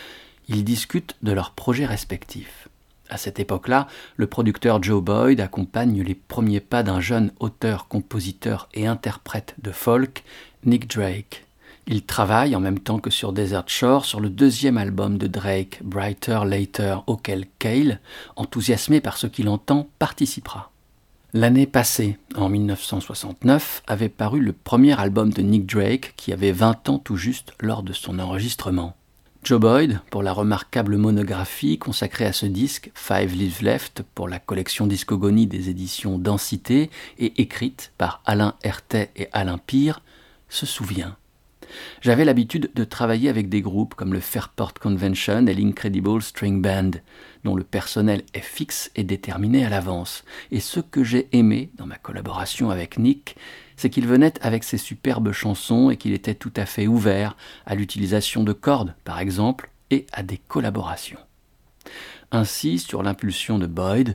ils 0.49 0.65
discutent 0.65 1.17
de 1.23 1.33
leurs 1.33 1.51
projets 1.51 1.85
respectifs. 1.85 2.69
À 3.11 3.19
cette 3.19 3.41
époque-là, 3.41 3.89
le 4.17 4.27
producteur 4.27 4.83
Joe 4.83 5.03
Boyd 5.03 5.39
accompagne 5.39 6.01
les 6.01 6.15
premiers 6.15 6.61
pas 6.61 6.83
d'un 6.83 7.01
jeune 7.01 7.31
auteur, 7.41 7.89
compositeur 7.89 8.71
et 8.73 8.87
interprète 8.87 9.55
de 9.63 9.71
folk, 9.71 10.25
Nick 10.65 10.89
Drake. 10.89 11.45
Il 11.87 12.07
travaille 12.07 12.57
en 12.57 12.61
même 12.61 12.79
temps 12.81 13.01
que 13.01 13.11
sur 13.11 13.35
Desert 13.35 13.69
Shore 13.69 14.07
sur 14.07 14.21
le 14.21 14.31
deuxième 14.31 14.79
album 14.79 15.19
de 15.19 15.27
Drake, 15.27 15.81
Brighter 15.85 16.41
Later, 16.47 17.01
auquel 17.07 17.45
Cale, 17.59 18.01
enthousiasmé 18.35 19.03
par 19.03 19.19
ce 19.19 19.27
qu'il 19.27 19.51
entend, 19.51 19.91
participera. 19.99 20.71
L'année 21.39 21.67
passée, 21.67 22.17
en 22.35 22.49
1969, 22.49 23.83
avait 23.87 24.09
paru 24.09 24.41
le 24.41 24.55
premier 24.55 24.99
album 24.99 25.31
de 25.31 25.43
Nick 25.43 25.67
Drake 25.67 26.15
qui 26.17 26.33
avait 26.33 26.51
20 26.51 26.89
ans 26.89 26.99
tout 26.99 27.19
juste 27.19 27.53
lors 27.61 27.83
de 27.83 27.93
son 27.93 28.19
enregistrement. 28.21 28.97
Joe 29.45 29.61
Boyd, 29.61 30.01
pour 30.11 30.23
la 30.23 30.33
remarquable 30.33 30.97
monographie 30.97 31.77
consacrée 31.77 32.25
à 32.25 32.33
ce 32.33 32.47
disque, 32.47 32.91
Five 32.95 33.35
Lives 33.35 33.61
Left, 33.61 34.03
pour 34.15 34.31
la 34.31 34.39
collection 34.39 34.87
discogonie 34.87 35.47
des 35.47 35.69
éditions 35.69 36.19
Densité, 36.19 36.89
et 37.19 37.43
écrite 37.43 37.93
par 37.99 38.23
Alain 38.25 38.55
Hertet 38.63 39.11
et 39.15 39.29
Alain 39.33 39.59
Pire, 39.59 40.01
se 40.49 40.65
souvient. 40.65 41.19
J'avais 42.01 42.25
l'habitude 42.25 42.71
de 42.75 42.85
travailler 42.85 43.29
avec 43.29 43.49
des 43.49 43.61
groupes 43.61 43.95
comme 43.95 44.13
le 44.13 44.21
Fairport 44.21 44.75
Convention 44.75 45.47
et 45.47 45.55
l'Incredible 45.55 46.23
String 46.23 46.63
Band, 46.63 46.93
dont 47.45 47.55
le 47.55 47.65
personnel 47.65 48.23
est 48.35 48.41
fixe 48.41 48.91
et 48.97 49.05
déterminé 49.05 49.65
à 49.65 49.69
l'avance. 49.69 50.25
Et 50.51 50.61
ce 50.61 50.81
que 50.81 51.05
j'ai 51.05 51.29
aimé 51.33 51.71
dans 51.77 51.87
ma 51.87 51.97
collaboration 51.97 52.71
avec 52.71 52.99
Nick, 52.99 53.37
c'est 53.77 53.91
qu'il 53.91 54.07
venait 54.07 54.35
avec 54.41 54.65
ses 54.65 54.79
superbes 54.79 55.33
chansons 55.33 55.91
et 55.91 55.97
qu'il 55.97 56.13
était 56.13 56.35
tout 56.35 56.53
à 56.57 56.67
fait 56.67 56.87
ouvert 56.87 57.37
à 57.67 57.75
l'utilisation 57.75 58.43
de 58.43 58.53
cordes, 58.53 58.95
par 59.05 59.21
exemple, 59.21 59.71
et 59.91 60.07
à 60.13 60.23
des 60.23 60.39
collaborations. 60.39 61.21
Ainsi, 62.33 62.79
sur 62.79 63.03
l'impulsion 63.03 63.59
de 63.59 63.67
Boyd, 63.67 64.15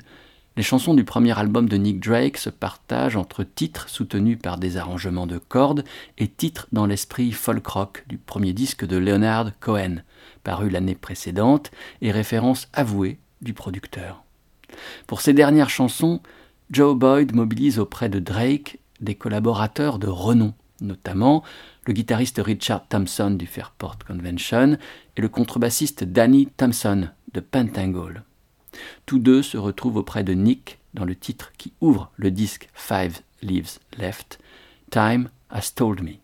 les 0.61 0.65
chansons 0.65 0.93
du 0.93 1.03
premier 1.03 1.35
album 1.39 1.67
de 1.67 1.75
Nick 1.75 1.99
Drake 1.99 2.37
se 2.37 2.51
partagent 2.51 3.15
entre 3.15 3.43
titres 3.43 3.89
soutenus 3.89 4.37
par 4.39 4.59
des 4.59 4.77
arrangements 4.77 5.25
de 5.25 5.39
cordes 5.39 5.83
et 6.19 6.27
titres 6.27 6.67
dans 6.71 6.85
l'esprit 6.85 7.31
folk 7.31 7.65
rock 7.65 8.03
du 8.07 8.19
premier 8.19 8.53
disque 8.53 8.85
de 8.85 8.97
Leonard 8.97 9.53
Cohen, 9.59 10.03
paru 10.43 10.69
l'année 10.69 10.93
précédente, 10.93 11.71
et 12.03 12.11
référence 12.11 12.67
avouée 12.73 13.17
du 13.41 13.55
producteur. 13.55 14.23
Pour 15.07 15.21
ces 15.21 15.33
dernières 15.33 15.71
chansons, 15.71 16.19
Joe 16.69 16.95
Boyd 16.95 17.33
mobilise 17.33 17.79
auprès 17.79 18.09
de 18.09 18.19
Drake 18.19 18.77
des 18.99 19.15
collaborateurs 19.15 19.97
de 19.97 20.09
renom, 20.09 20.53
notamment 20.79 21.41
le 21.87 21.93
guitariste 21.93 22.39
Richard 22.39 22.87
Thompson 22.87 23.31
du 23.31 23.47
Fairport 23.47 23.97
Convention 23.97 24.77
et 25.17 25.21
le 25.21 25.27
contrebassiste 25.27 26.03
Danny 26.03 26.49
Thompson 26.55 27.09
de 27.33 27.39
Pentangle. 27.39 28.21
Tous 29.05 29.19
deux 29.19 29.41
se 29.41 29.57
retrouvent 29.57 29.97
auprès 29.97 30.23
de 30.23 30.33
Nick 30.33 30.79
dans 30.93 31.05
le 31.05 31.15
titre 31.15 31.51
qui 31.57 31.73
ouvre 31.81 32.11
le 32.17 32.31
disque 32.31 32.69
Five 32.73 33.19
Leaves 33.41 33.79
Left, 33.97 34.39
Time 34.89 35.29
Has 35.49 35.71
Told 35.75 36.01
Me. 36.01 36.15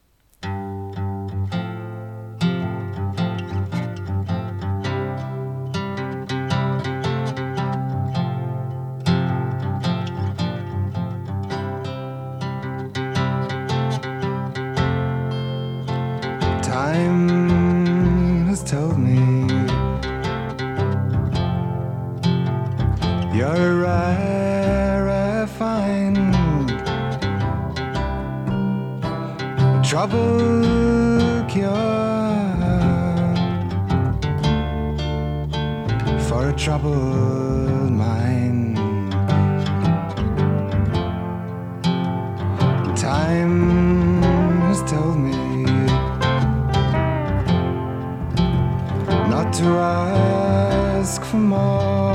To 49.57 49.65
ask 49.79 51.23
for 51.23 51.37
more. 51.37 52.13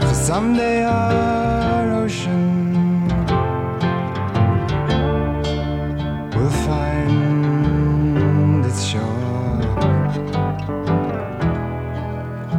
For 0.00 0.14
someday 0.14 0.84
our 0.84 1.92
ocean 2.02 2.72
will 6.34 6.54
find 6.66 8.64
its 8.64 8.82
shore. 8.82 9.60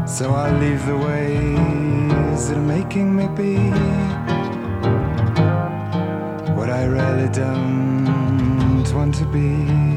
So 0.05 0.31
I'll 0.31 0.57
leave 0.59 0.85
the 0.85 0.97
ways 0.97 2.49
that 2.49 2.57
are 2.57 2.69
making 2.77 3.15
me 3.15 3.27
be 3.29 3.55
what 6.53 6.69
I 6.69 6.83
really 6.85 7.29
don't 7.29 8.85
want 8.93 9.15
to 9.15 9.25
be. 9.25 9.90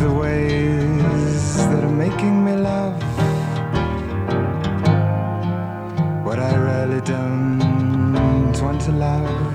The 0.00 0.12
ways 0.12 1.56
that 1.68 1.84
are 1.84 1.88
making 1.88 2.44
me 2.44 2.56
love 2.56 3.00
what 6.24 6.38
I 6.38 6.54
really 6.56 7.00
don't 7.02 8.52
want 8.60 8.80
to 8.82 8.92
love. 8.92 9.54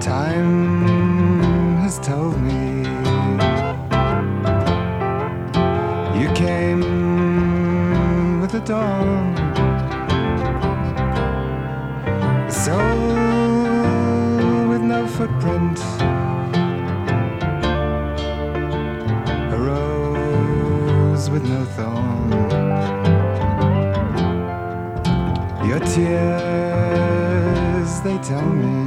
Time 0.00 1.76
has 1.76 1.98
told 1.98 2.40
me 2.40 2.78
you 6.20 6.32
came 6.34 8.40
with 8.40 8.52
the 8.52 8.60
dawn. 8.60 9.27
Tell 28.28 28.44
me 28.52 28.77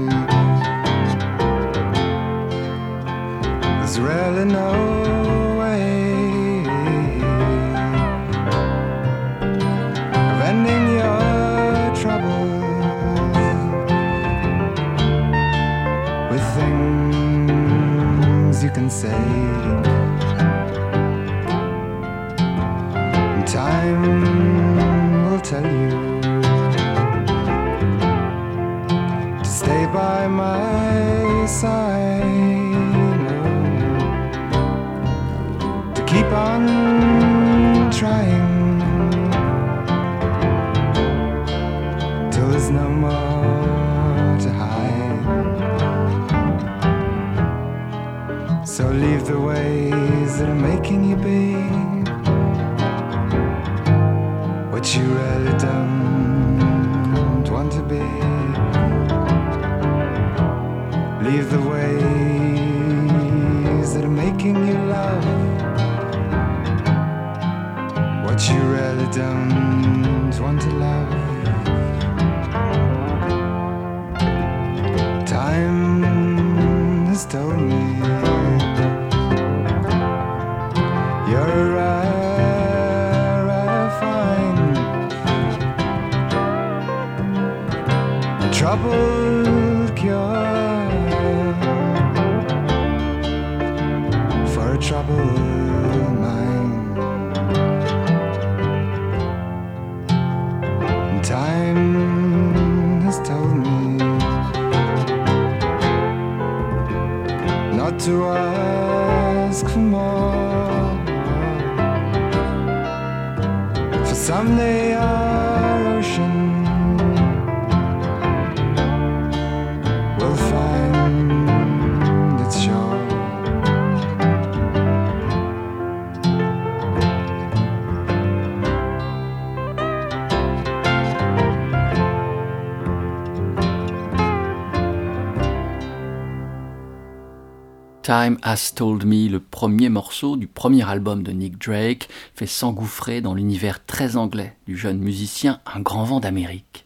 Time 138.11 138.39
Has 138.43 138.73
Told 138.75 139.05
Me, 139.05 139.29
le 139.29 139.39
premier 139.39 139.87
morceau 139.87 140.35
du 140.35 140.45
premier 140.45 140.85
album 140.85 141.23
de 141.23 141.31
Nick 141.31 141.57
Drake, 141.57 142.09
fait 142.35 142.45
s'engouffrer 142.45 143.21
dans 143.21 143.33
l'univers 143.33 143.85
très 143.85 144.17
anglais 144.17 144.57
du 144.67 144.75
jeune 144.75 144.97
musicien 144.97 145.61
Un 145.65 145.79
grand 145.79 146.03
vent 146.03 146.19
d'Amérique. 146.19 146.85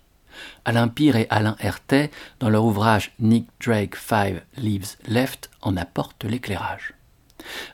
Alain 0.65 0.87
Pire 0.87 1.15
et 1.15 1.25
Alain 1.31 1.55
Hertet, 1.59 2.11
dans 2.39 2.49
leur 2.49 2.63
ouvrage 2.63 3.11
Nick 3.19 3.47
Drake 3.59 3.95
Five 3.95 4.43
Leaves 4.57 4.97
Left, 5.07 5.49
en 5.63 5.75
apportent 5.77 6.25
l'éclairage. 6.25 6.93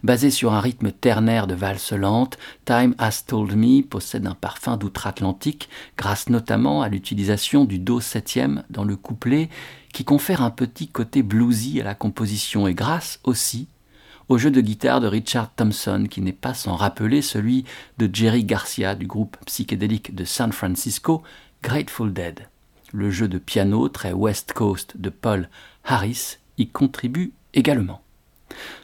Basé 0.03 0.29
sur 0.29 0.53
un 0.53 0.59
rythme 0.59 0.91
ternaire 0.91 1.47
de 1.47 1.55
valse 1.55 1.93
lente, 1.93 2.37
Time 2.65 2.95
Has 2.97 3.23
Told 3.27 3.55
Me 3.55 3.81
possède 3.81 4.27
un 4.27 4.35
parfum 4.35 4.77
d'outre-Atlantique 4.77 5.69
grâce 5.97 6.29
notamment 6.29 6.81
à 6.81 6.89
l'utilisation 6.89 7.65
du 7.65 7.79
do 7.79 7.99
septième 7.99 8.63
dans 8.69 8.83
le 8.83 8.95
couplet 8.95 9.49
qui 9.93 10.03
confère 10.03 10.41
un 10.41 10.51
petit 10.51 10.87
côté 10.87 11.23
bluesy 11.23 11.81
à 11.81 11.83
la 11.83 11.95
composition 11.95 12.67
et 12.67 12.73
grâce 12.73 13.19
aussi 13.23 13.67
au 14.31 14.37
jeu 14.37 14.49
de 14.49 14.61
guitare 14.61 15.01
de 15.01 15.07
Richard 15.07 15.53
Thompson 15.53 16.07
qui 16.09 16.21
n'est 16.21 16.31
pas 16.31 16.53
sans 16.53 16.75
rappeler 16.75 17.21
celui 17.21 17.65
de 17.97 18.09
Jerry 18.11 18.45
Garcia 18.45 18.95
du 18.95 19.05
groupe 19.05 19.35
psychédélique 19.45 20.15
de 20.15 20.23
San 20.23 20.53
Francisco 20.53 21.21
Grateful 21.63 22.13
Dead. 22.13 22.47
Le 22.93 23.11
jeu 23.11 23.27
de 23.27 23.37
piano 23.37 23.89
très 23.89 24.13
West 24.13 24.53
Coast 24.53 24.95
de 24.95 25.09
Paul 25.09 25.49
Harris 25.83 26.37
y 26.57 26.67
contribue 26.67 27.33
également. 27.53 28.01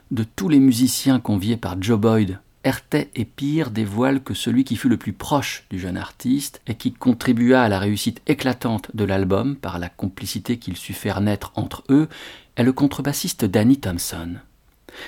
De 0.10 0.24
tous 0.24 0.48
les 0.48 0.62
musiciens 0.62 1.20
conviés 1.20 1.58
par 1.58 1.82
Joe 1.82 2.00
Boyd, 2.00 2.40
Hertet 2.64 3.10
et 3.14 3.26
Pire 3.26 3.72
dévoilent 3.72 4.24
que 4.24 4.34
celui 4.34 4.64
qui 4.64 4.78
fut 4.78 4.88
le 4.88 4.96
plus 4.96 5.12
proche 5.12 5.66
du 5.70 5.80
jeune 5.80 5.98
artiste 5.98 6.62
et 6.66 6.76
qui 6.76 6.94
contribua 6.94 7.62
à 7.62 7.68
la 7.68 7.78
réussite 7.78 8.22
éclatante 8.26 8.90
de 8.94 9.04
l'album 9.04 9.58
par 9.58 9.80
la 9.80 9.90
complicité 9.90 10.60
qu'il 10.60 10.78
sut 10.78 10.94
faire 10.94 11.20
naître 11.20 11.52
entre 11.56 11.84
eux 11.90 12.08
est 12.56 12.64
le 12.64 12.72
contrebassiste 12.72 13.44
Danny 13.44 13.80
Thompson. 13.80 14.36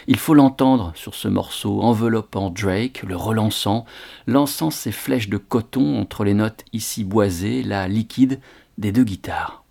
Il 0.08 0.18
faut 0.18 0.34
l'entendre 0.34 0.92
sur 0.96 1.16
ce 1.16 1.30
morceau 1.30 1.82
enveloppant 1.82 2.50
Drake, 2.50 3.04
le 3.08 3.16
relançant, 3.16 3.86
lançant 4.28 4.70
ses 4.70 4.92
flèches 4.92 5.30
de 5.30 5.38
coton 5.38 5.98
entre 5.98 6.26
les 6.26 6.34
notes 6.34 6.66
ici 6.74 7.06
boisées, 7.06 7.64
là 7.64 7.88
liquides, 7.88 8.42
des 8.78 8.92
deux 8.92 9.06
guitares. 9.06 9.64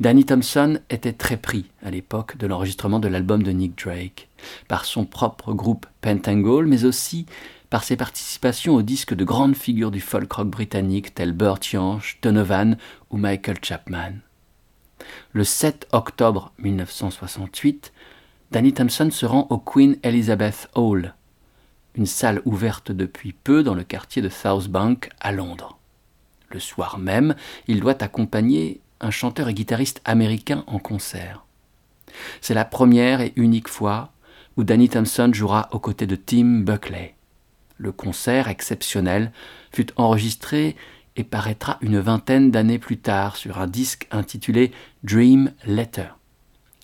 Danny 0.00 0.24
Thompson 0.24 0.80
était 0.90 1.12
très 1.12 1.36
pris 1.36 1.66
à 1.82 1.90
l'époque 1.90 2.36
de 2.36 2.46
l'enregistrement 2.46 3.00
de 3.00 3.08
l'album 3.08 3.42
de 3.42 3.50
Nick 3.50 3.82
Drake, 3.82 4.28
par 4.68 4.84
son 4.84 5.04
propre 5.04 5.52
groupe 5.52 5.86
Pentangle, 6.00 6.66
mais 6.66 6.84
aussi 6.84 7.26
par 7.70 7.84
ses 7.84 7.96
participations 7.96 8.74
aux 8.74 8.82
disques 8.82 9.14
de 9.14 9.24
grandes 9.24 9.56
figures 9.56 9.90
du 9.90 10.00
folk 10.00 10.30
rock 10.30 10.48
britannique 10.48 11.14
tels 11.14 11.32
Burt 11.32 11.64
Jansch, 11.64 12.18
Donovan 12.20 12.76
ou 13.10 13.16
Michael 13.16 13.56
Chapman. 13.62 14.12
Le 15.32 15.44
7 15.44 15.88
octobre 15.92 16.52
1968, 16.58 17.92
Danny 18.50 18.74
Thompson 18.74 19.08
se 19.10 19.24
rend 19.24 19.46
au 19.48 19.58
Queen 19.58 19.96
Elizabeth 20.02 20.68
Hall, 20.74 21.14
une 21.94 22.06
salle 22.06 22.42
ouverte 22.44 22.92
depuis 22.92 23.32
peu 23.32 23.62
dans 23.62 23.74
le 23.74 23.84
quartier 23.84 24.20
de 24.20 24.28
South 24.28 24.68
Bank 24.68 25.08
à 25.20 25.32
Londres. 25.32 25.78
Le 26.50 26.60
soir 26.60 26.98
même, 26.98 27.34
il 27.66 27.80
doit 27.80 28.02
accompagner 28.02 28.80
un 29.02 29.10
chanteur 29.10 29.48
et 29.48 29.54
guitariste 29.54 30.00
américain 30.04 30.64
en 30.66 30.78
concert. 30.78 31.44
C'est 32.40 32.54
la 32.54 32.64
première 32.64 33.20
et 33.20 33.32
unique 33.36 33.68
fois 33.68 34.12
où 34.56 34.64
Danny 34.64 34.88
Thompson 34.88 35.30
jouera 35.32 35.68
aux 35.72 35.78
côtés 35.78 36.06
de 36.06 36.16
Tim 36.16 36.60
Buckley. 36.60 37.14
Le 37.78 37.92
concert 37.92 38.48
exceptionnel 38.48 39.32
fut 39.72 39.88
enregistré 39.96 40.76
et 41.16 41.24
paraîtra 41.24 41.78
une 41.80 41.98
vingtaine 41.98 42.50
d'années 42.50 42.78
plus 42.78 42.98
tard 42.98 43.36
sur 43.36 43.60
un 43.60 43.66
disque 43.66 44.06
intitulé 44.10 44.72
Dream 45.02 45.52
Letter. 45.66 46.08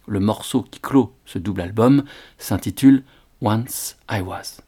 Le 0.07 0.21
morceau 0.21 0.63
qui 0.63 0.81
clôt 0.81 1.15
ce 1.25 1.39
double 1.39 1.61
album 1.61 2.05
s'intitule 2.39 3.05
Once 3.41 3.97
I 4.11 4.21
Was. 4.21 4.61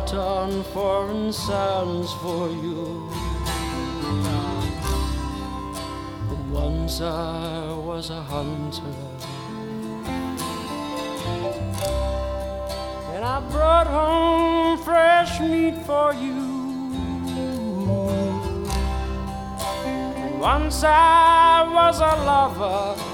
Fought 0.00 0.14
on 0.14 0.62
foreign 0.64 1.32
sands 1.32 2.12
for 2.14 2.48
you. 2.48 3.08
Once 6.50 7.00
I 7.00 7.72
was 7.72 8.10
a 8.10 8.22
hunter, 8.22 8.82
and 13.14 13.24
I 13.24 13.40
brought 13.50 13.86
home 13.86 14.78
fresh 14.78 15.40
meat 15.40 15.76
for 15.86 16.14
you. 16.14 16.48
Once 20.40 20.82
I 20.84 21.68
was 21.72 22.00
a 22.00 22.14
lover, 22.24 23.09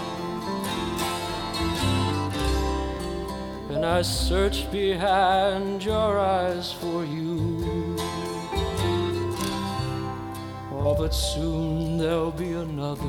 and 3.76 3.84
I 3.84 4.00
searched 4.00 4.72
behind 4.72 5.84
your 5.84 6.18
eyes 6.18 6.72
for 6.72 7.04
you. 7.04 7.94
Oh, 10.72 10.94
but 10.98 11.12
soon 11.12 11.98
there'll 11.98 12.30
be 12.30 12.52
another 12.54 13.04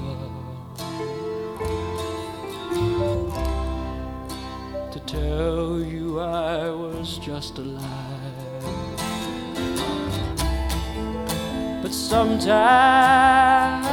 to 4.91 4.99
tell 5.05 5.79
you 5.79 6.19
I 6.19 6.69
was 6.69 7.17
just 7.19 7.59
a 7.59 7.61
lie. 7.61 8.33
But 11.81 11.93
sometimes 11.93 13.87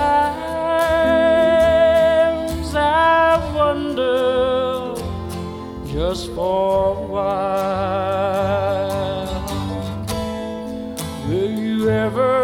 just 6.15 6.31
for 6.31 6.97
a 6.97 7.07
while 7.13 8.05
will 11.27 11.51
you 11.51 11.89
ever 11.91 12.35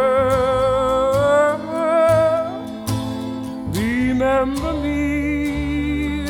remember 3.73 4.73
me? 4.83 6.27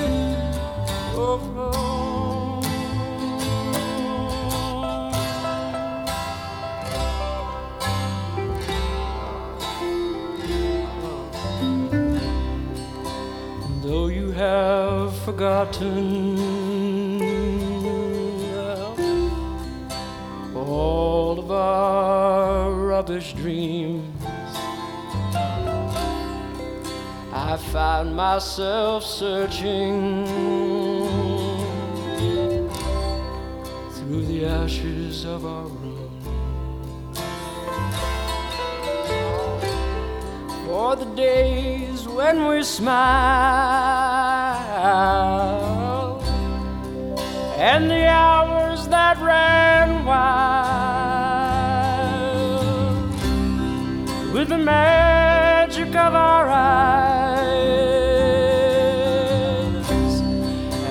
Oh, 1.17 1.41
Though 13.83 14.09
you 14.09 14.33
have 14.33 15.17
forgotten 15.25 16.60
our 21.61 22.73
rubbish 22.73 23.35
dreams, 23.35 24.25
I 27.33 27.59
found 27.71 28.17
myself 28.17 29.05
searching 29.05 30.27
through 33.95 34.25
the 34.27 34.47
ashes 34.47 35.25
of 35.25 35.45
our 35.45 35.67
room. 35.67 36.21
For 40.67 40.97
the 40.97 41.11
days 41.15 42.09
when 42.09 42.47
we 42.47 42.63
smiled 42.63 43.01
and 47.59 47.91
the 47.91 48.07
hours 48.07 48.89
that 48.89 49.19
ran 49.19 50.05
wild 50.07 51.00
with 54.41 54.49
the 54.49 54.57
magic 54.57 55.89
of 55.89 56.15
our 56.15 56.49
eyes 56.49 57.51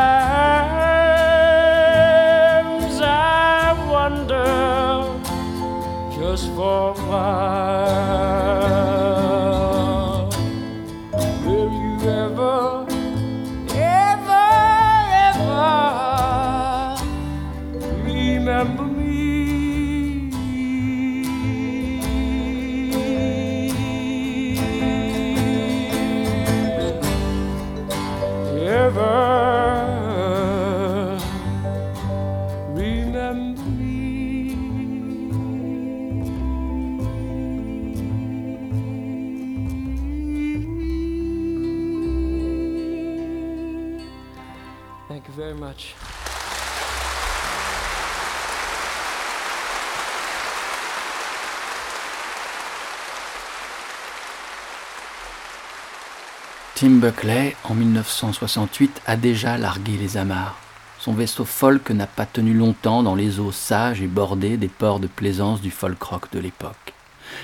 Tim 56.75 56.99
Buckley, 56.99 57.55
en 57.65 57.73
1968, 57.73 59.01
a 59.05 59.17
déjà 59.17 59.57
largué 59.57 59.97
les 59.97 60.15
amarres. 60.15 60.57
Son 60.99 61.13
vaisseau 61.13 61.45
folk 61.45 61.89
n'a 61.89 62.07
pas 62.07 62.25
tenu 62.25 62.53
longtemps 62.53 63.03
dans 63.03 63.15
les 63.15 63.39
eaux 63.39 63.51
sages 63.51 64.01
et 64.01 64.07
bordées 64.07 64.57
des 64.57 64.67
ports 64.67 64.99
de 64.99 65.07
plaisance 65.07 65.61
du 65.61 65.71
folk 65.71 66.01
rock 66.01 66.31
de 66.31 66.39
l'époque. 66.39 66.93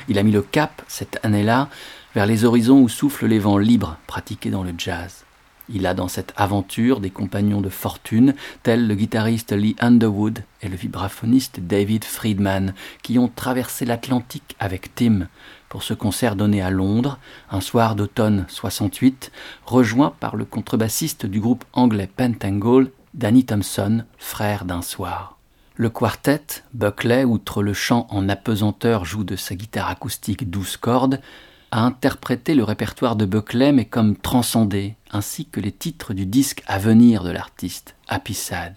Il 0.08 0.20
a 0.20 0.24
mis 0.24 0.32
le 0.32 0.42
cap, 0.42 0.82
cette 0.88 1.20
année-là, 1.24 1.70
vers 2.14 2.26
les 2.26 2.46
horizons 2.46 2.80
où 2.80 2.90
soufflent 2.90 3.28
les 3.28 3.40
vents 3.40 3.58
libres 3.58 3.98
pratiqués 4.08 4.52
dans 4.52 4.64
le 4.64 4.74
jazz. 4.78 5.25
Il 5.70 5.88
a 5.88 5.94
dans 5.94 6.08
cette 6.08 6.34
aventure 6.38 7.00
des 7.00 7.10
compagnons 7.10 7.62
de 7.62 7.70
fortune, 7.70 8.36
tels 8.64 8.88
le 8.88 8.96
guitariste 8.96 9.52
Lee 9.52 9.76
Underwood 9.80 10.44
et 10.62 10.70
le 10.70 10.76
vibraphoniste 10.76 11.60
David 11.60 12.04
Friedman, 12.04 12.74
qui 13.02 13.18
ont 13.18 13.28
traversé 13.28 13.86
l'Atlantique 13.86 14.56
avec 14.60 14.94
Tim 14.96 15.28
pour 15.70 15.84
ce 15.84 15.94
concert 15.94 16.36
donné 16.36 16.62
à 16.62 16.70
Londres, 16.70 17.20
un 17.50 17.60
soir 17.60 17.96
d'automne 17.96 18.46
68, 18.48 19.32
rejoint 19.66 20.14
par 20.20 20.36
le 20.36 20.46
contrebassiste 20.46 21.26
du 21.26 21.42
groupe 21.42 21.66
anglais 21.74 22.10
Pentangle, 22.16 22.92
Danny 23.14 23.44
Thompson, 23.44 24.06
frère 24.18 24.66
d'un 24.66 24.82
soir. 24.82 25.38
Le 25.76 25.90
quartet, 25.90 26.64
Buckley, 26.74 27.26
outre 27.26 27.62
le 27.62 27.74
chant 27.74 28.08
en 28.10 28.30
apesanteur, 28.30 29.04
joue 29.04 29.26
de 29.26 29.36
sa 29.36 29.56
guitare 29.56 29.90
acoustique 29.90 30.50
douze 30.50 30.78
cordes, 30.78 31.20
a 31.76 31.82
interprété 31.82 32.56
le 32.56 32.64
répertoire 32.64 33.18
de 33.18 33.26
Buckley 33.26 33.74
mais 33.74 33.84
comme 33.84 34.16
transcendé, 34.16 34.96
ainsi 35.12 35.46
que 35.46 35.60
les 35.60 35.74
titres 35.74 36.14
du 36.14 36.26
disque 36.26 36.64
à 36.68 36.80
venir 36.80 37.26
de 37.26 37.32
l'artiste, 37.32 37.96
Happy 38.08 38.34
Sad. 38.34 38.76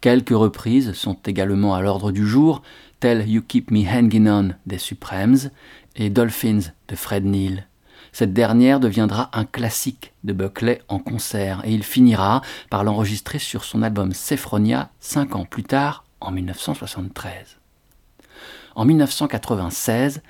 Quelques 0.00 0.28
reprises 0.30 0.92
sont 0.92 1.18
également 1.26 1.74
à 1.74 1.82
l'ordre 1.82 2.12
du 2.12 2.24
jour, 2.24 2.62
telles 3.00 3.28
You 3.28 3.42
Keep 3.42 3.72
Me 3.72 3.84
Hanging 3.84 4.28
On 4.28 4.50
des 4.64 4.78
Supremes 4.78 5.50
et 5.96 6.08
Dolphins 6.08 6.70
de 6.86 6.94
Fred 6.94 7.24
Neil. 7.24 7.66
Cette 8.12 8.32
dernière 8.32 8.78
deviendra 8.78 9.28
un 9.32 9.44
classique 9.44 10.12
de 10.22 10.32
Buckley 10.32 10.80
en 10.86 11.00
concert 11.00 11.62
et 11.64 11.72
il 11.72 11.82
finira 11.82 12.42
par 12.70 12.84
l'enregistrer 12.84 13.40
sur 13.40 13.64
son 13.64 13.82
album 13.82 14.12
Sephronia 14.12 14.90
cinq 15.00 15.34
ans 15.34 15.46
plus 15.46 15.64
tard, 15.64 16.04
en 16.20 16.30
1973. 16.30 17.58
En 18.76 18.84
1996, 18.84 20.22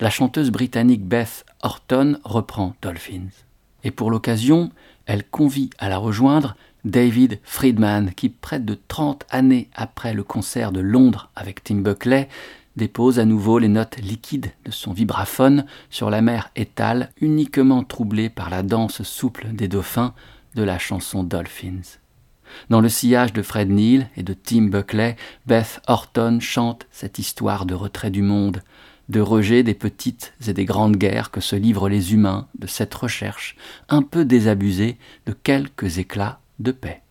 la 0.00 0.10
chanteuse 0.10 0.50
britannique 0.50 1.04
Beth 1.04 1.44
Orton 1.62 2.18
reprend 2.24 2.74
Dolphins. 2.80 3.28
Et 3.84 3.90
pour 3.90 4.10
l'occasion, 4.10 4.70
elle 5.06 5.24
convie 5.24 5.70
à 5.78 5.88
la 5.88 5.98
rejoindre 5.98 6.56
David 6.84 7.38
Friedman, 7.44 8.12
qui 8.14 8.30
près 8.30 8.60
de 8.60 8.78
30 8.88 9.26
années 9.30 9.68
après 9.74 10.14
le 10.14 10.22
concert 10.22 10.72
de 10.72 10.80
Londres 10.80 11.30
avec 11.36 11.62
Tim 11.62 11.76
Buckley, 11.76 12.28
dépose 12.76 13.18
à 13.18 13.26
nouveau 13.26 13.58
les 13.58 13.68
notes 13.68 13.98
liquides 13.98 14.52
de 14.64 14.70
son 14.70 14.92
vibraphone 14.92 15.66
sur 15.90 16.08
la 16.08 16.22
mer 16.22 16.50
étale, 16.56 17.10
uniquement 17.20 17.84
troublée 17.84 18.30
par 18.30 18.48
la 18.48 18.62
danse 18.62 19.02
souple 19.02 19.48
des 19.52 19.68
dauphins 19.68 20.14
de 20.54 20.62
la 20.62 20.78
chanson 20.78 21.22
Dolphins. 21.22 21.98
Dans 22.70 22.80
le 22.80 22.88
sillage 22.88 23.32
de 23.32 23.42
Fred 23.42 23.70
Neil 23.70 24.08
et 24.16 24.22
de 24.22 24.32
Tim 24.32 24.68
Buckley, 24.68 25.16
Beth 25.46 25.80
Orton 25.86 26.38
chante 26.40 26.86
cette 26.90 27.18
histoire 27.18 27.66
de 27.66 27.74
retrait 27.74 28.10
du 28.10 28.22
monde, 28.22 28.62
de 29.10 29.20
rejet 29.20 29.64
des 29.64 29.74
petites 29.74 30.32
et 30.46 30.52
des 30.52 30.64
grandes 30.64 30.96
guerres 30.96 31.32
que 31.32 31.40
se 31.40 31.56
livrent 31.56 31.88
les 31.88 32.14
humains 32.14 32.46
de 32.58 32.68
cette 32.68 32.94
recherche 32.94 33.56
un 33.88 34.02
peu 34.02 34.24
désabusée 34.24 34.96
de 35.26 35.32
quelques 35.32 35.98
éclats 35.98 36.40
de 36.60 36.70
paix. 36.70 37.02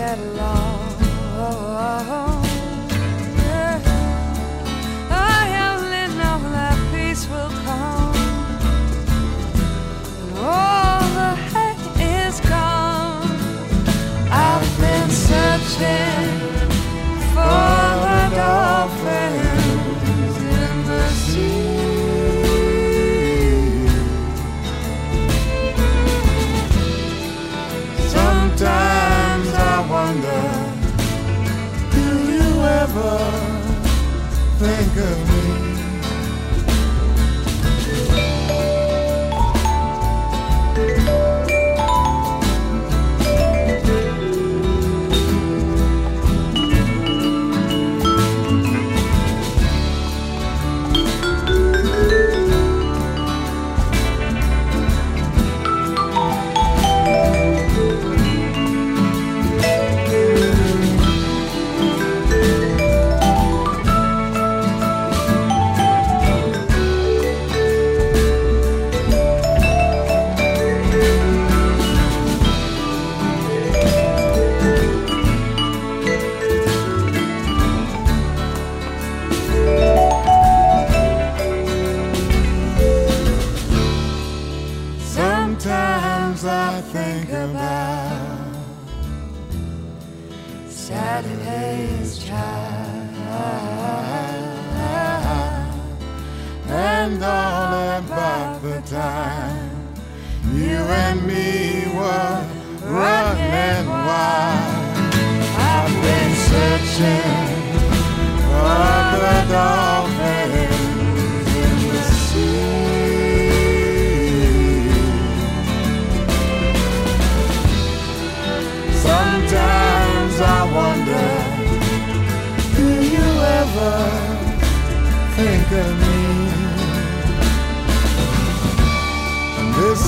Get 0.00 0.18
along. 0.18 0.59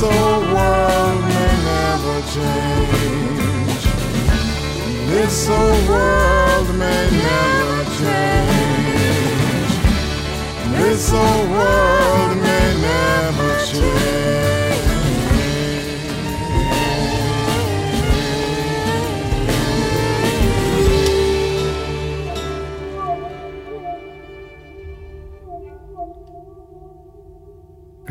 This 0.03 0.11
old 0.11 0.45
world 0.53 1.21
may 1.29 1.53
never 1.63 2.17
change. 2.35 3.83
This 5.11 5.49
old 5.49 5.89
world 5.89 6.69
may 6.77 7.05
never 7.23 7.85
change. 8.01 9.73
This 10.77 11.13
old 11.13 11.51
world 11.51 12.37
may 12.43 12.69
never 12.83 13.42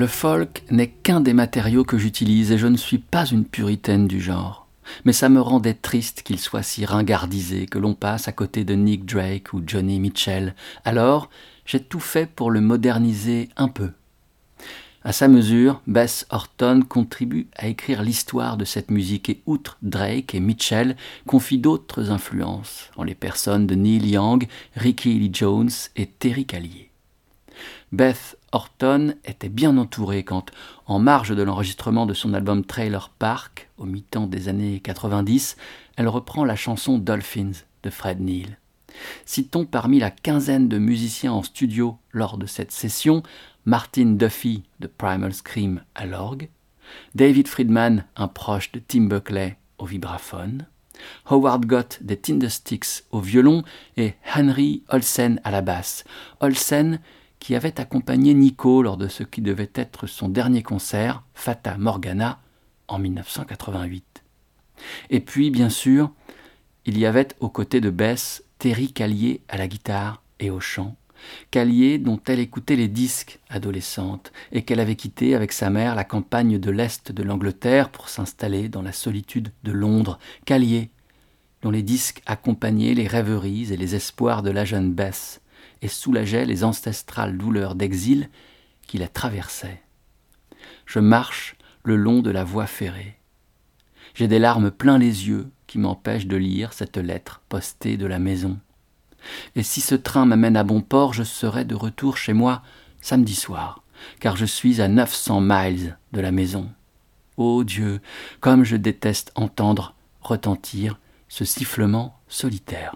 Le 0.01 0.07
folk 0.07 0.63
n'est 0.71 0.87
qu'un 0.87 1.21
des 1.21 1.33
matériaux 1.33 1.83
que 1.83 1.99
j'utilise 1.99 2.51
et 2.51 2.57
je 2.57 2.65
ne 2.65 2.75
suis 2.75 2.97
pas 2.97 3.27
une 3.27 3.45
puritaine 3.45 4.07
du 4.07 4.19
genre. 4.19 4.67
Mais 5.05 5.13
ça 5.13 5.29
me 5.29 5.39
rendait 5.39 5.75
triste 5.75 6.23
qu'il 6.23 6.39
soit 6.39 6.63
si 6.63 6.85
ringardisé, 6.85 7.67
que 7.67 7.77
l'on 7.77 7.93
passe 7.93 8.27
à 8.27 8.31
côté 8.31 8.63
de 8.63 8.73
Nick 8.73 9.05
Drake 9.05 9.53
ou 9.53 9.61
Johnny 9.63 9.99
Mitchell. 9.99 10.55
Alors, 10.85 11.29
j'ai 11.67 11.79
tout 11.79 11.99
fait 11.99 12.25
pour 12.25 12.49
le 12.49 12.61
moderniser 12.61 13.49
un 13.57 13.67
peu. 13.67 13.91
À 15.03 15.13
sa 15.13 15.27
mesure, 15.27 15.83
Bess 15.85 16.25
Horton 16.31 16.81
contribue 16.81 17.47
à 17.55 17.67
écrire 17.67 18.01
l'histoire 18.01 18.57
de 18.57 18.65
cette 18.65 18.89
musique 18.89 19.29
et 19.29 19.43
outre 19.45 19.77
Drake 19.83 20.33
et 20.33 20.39
Mitchell, 20.39 20.95
confie 21.27 21.59
d'autres 21.59 22.09
influences, 22.09 22.89
en 22.95 23.03
les 23.03 23.13
personnes 23.13 23.67
de 23.67 23.75
Neil 23.75 24.09
Young, 24.09 24.47
Ricky 24.75 25.13
Lee 25.19 25.29
Jones 25.31 25.69
et 25.95 26.07
Terry 26.07 26.47
Callier. 26.47 26.89
Beth 27.91 28.37
Horton 28.51 29.15
était 29.23 29.49
bien 29.49 29.77
entourée 29.77 30.23
quand, 30.23 30.51
en 30.85 30.99
marge 30.99 31.35
de 31.35 31.43
l'enregistrement 31.43 32.05
de 32.05 32.13
son 32.13 32.33
album 32.33 32.65
Trailer 32.65 33.09
Park, 33.09 33.69
au 33.77 33.85
mi-temps 33.85 34.27
des 34.27 34.49
années 34.49 34.79
90, 34.81 35.57
elle 35.95 36.07
reprend 36.07 36.43
la 36.43 36.55
chanson 36.55 36.97
Dolphins 36.97 37.51
de 37.83 37.89
Fred 37.89 38.19
Neil. 38.19 38.57
Citons 39.25 39.65
parmi 39.65 39.99
la 39.99 40.11
quinzaine 40.11 40.67
de 40.67 40.77
musiciens 40.77 41.31
en 41.31 41.43
studio 41.43 41.97
lors 42.11 42.37
de 42.37 42.45
cette 42.45 42.71
session 42.71 43.23
Martin 43.65 44.13
Duffy 44.13 44.63
de 44.79 44.87
Primal 44.87 45.33
Scream 45.33 45.81
à 45.95 46.05
l'orgue, 46.05 46.49
David 47.15 47.47
Friedman, 47.47 48.05
un 48.15 48.27
proche 48.27 48.71
de 48.71 48.79
Tim 48.79 49.03
Buckley, 49.03 49.57
au 49.77 49.85
vibraphone, 49.85 50.65
Howard 51.25 51.65
Gott 51.65 51.99
des 52.01 52.17
Tindersticks 52.17 53.03
au 53.11 53.19
violon 53.19 53.63
et 53.97 54.13
Henry 54.35 54.83
Olsen 54.89 55.39
à 55.43 55.51
la 55.51 55.61
basse. 55.61 56.03
Olsen 56.41 56.99
qui 57.41 57.55
avait 57.55 57.81
accompagné 57.81 58.35
Nico 58.35 58.83
lors 58.83 58.97
de 58.97 59.07
ce 59.07 59.23
qui 59.23 59.41
devait 59.41 59.71
être 59.73 60.05
son 60.05 60.29
dernier 60.29 60.61
concert, 60.61 61.23
Fata 61.33 61.75
Morgana, 61.75 62.39
en 62.87 62.99
1988. 62.99 64.23
Et 65.09 65.19
puis, 65.19 65.49
bien 65.49 65.69
sûr, 65.69 66.11
il 66.85 66.99
y 66.99 67.05
avait 67.05 67.29
aux 67.39 67.49
côtés 67.49 67.81
de 67.81 67.89
Bess 67.89 68.43
Terry 68.59 68.93
Callier 68.93 69.41
à 69.49 69.57
la 69.57 69.67
guitare 69.67 70.21
et 70.39 70.51
au 70.51 70.59
chant, 70.59 70.95
Callier 71.49 71.97
dont 71.97 72.19
elle 72.27 72.39
écoutait 72.39 72.75
les 72.75 72.87
disques 72.87 73.39
adolescente 73.49 74.31
et 74.51 74.61
qu'elle 74.61 74.79
avait 74.79 74.95
quitté 74.95 75.33
avec 75.33 75.51
sa 75.51 75.71
mère 75.71 75.95
la 75.95 76.03
campagne 76.03 76.59
de 76.59 76.69
l'Est 76.69 77.11
de 77.11 77.23
l'Angleterre 77.23 77.89
pour 77.89 78.09
s'installer 78.09 78.69
dans 78.69 78.83
la 78.83 78.91
solitude 78.91 79.51
de 79.63 79.71
Londres, 79.71 80.19
Callier 80.45 80.91
dont 81.63 81.71
les 81.71 81.83
disques 81.83 82.21
accompagnaient 82.27 82.93
les 82.93 83.07
rêveries 83.07 83.73
et 83.73 83.77
les 83.77 83.95
espoirs 83.95 84.43
de 84.43 84.51
la 84.51 84.65
jeune 84.65 84.93
Bess 84.93 85.40
et 85.81 85.87
soulageaient 85.87 86.45
les 86.45 86.63
ancestrales 86.63 87.37
douleurs 87.37 87.75
d'exil 87.75 88.29
qui 88.87 88.97
la 88.97 89.07
traversaient. 89.07 89.81
Je 90.85 90.99
marche 90.99 91.55
le 91.83 91.95
long 91.95 92.21
de 92.21 92.29
la 92.29 92.43
voie 92.43 92.67
ferrée. 92.67 93.17
J'ai 94.13 94.27
des 94.27 94.39
larmes 94.39 94.71
plein 94.71 94.97
les 94.97 95.27
yeux 95.27 95.49
qui 95.67 95.79
m'empêchent 95.79 96.27
de 96.27 96.35
lire 96.35 96.73
cette 96.73 96.97
lettre 96.97 97.41
postée 97.47 97.97
de 97.97 98.05
la 98.05 98.19
maison. 98.19 98.59
Et 99.55 99.63
si 99.63 99.81
ce 99.81 99.95
train 99.95 100.25
m'amène 100.25 100.57
à 100.57 100.63
bon 100.63 100.81
port, 100.81 101.13
je 101.13 101.23
serai 101.23 101.65
de 101.65 101.75
retour 101.75 102.17
chez 102.17 102.33
moi 102.33 102.61
samedi 103.01 103.35
soir, 103.35 103.83
car 104.19 104.35
je 104.35 104.45
suis 104.45 104.81
à 104.81 104.87
neuf 104.87 105.13
cents 105.13 105.41
miles 105.41 105.97
de 106.11 106.21
la 106.21 106.31
maison. 106.31 106.69
Ô 107.37 107.63
Dieu, 107.63 108.01
comme 108.39 108.63
je 108.63 108.75
déteste 108.75 109.31
entendre 109.35 109.95
retentir 110.21 110.99
ce 111.29 111.45
sifflement 111.45 112.19
solitaire. 112.27 112.95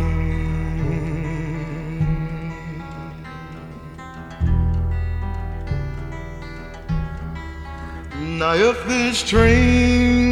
Now, 8.39 8.53
if 8.53 8.77
this 8.87 9.23
train 9.23 10.26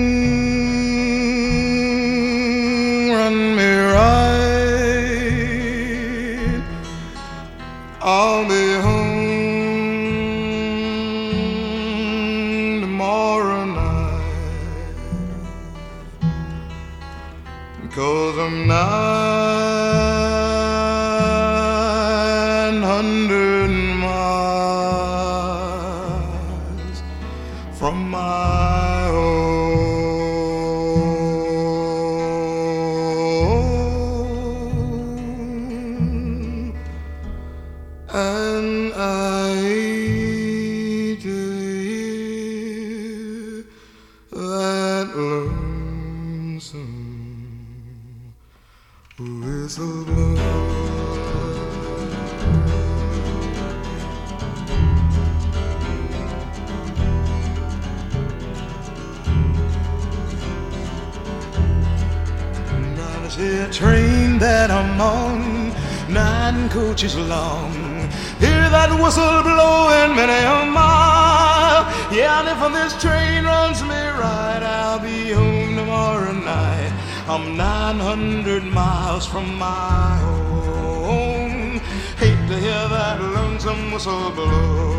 I'm 77.27 77.57
900 77.57 78.63
miles 78.65 79.25
from 79.25 79.57
my 79.57 80.17
home. 80.17 81.79
Hate 82.17 82.47
to 82.49 82.55
hear 82.55 82.87
that 82.87 83.19
lonesome 83.19 83.91
whistle 83.91 84.29
blow. 84.29 84.93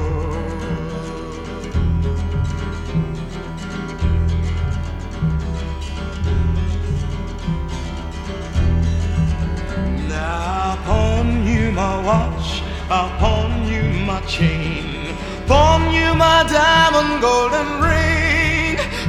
Now 10.08 10.78
upon 10.82 11.46
you 11.46 11.70
my 11.70 12.02
watch, 12.02 12.60
upon 12.86 13.68
you 13.68 13.84
my 14.04 14.20
chain, 14.22 15.14
upon 15.44 15.94
you 15.94 16.12
my 16.14 16.42
diamond 16.50 17.22
golden 17.22 17.80
ring. 17.80 18.26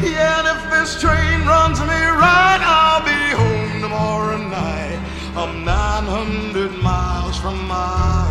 Yeah, 0.03 0.53
if 0.53 0.69
this 0.69 1.01
train 1.01 1.47
runs 1.47 1.79
me 1.81 1.87
right, 1.87 2.61
I'll 2.61 3.06
home 3.97 4.17
tomorrow 4.17 4.37
night. 4.37 4.99
I'm 5.35 5.63
900 5.63 6.71
miles 6.81 7.37
from 7.39 7.67
my 7.67 8.25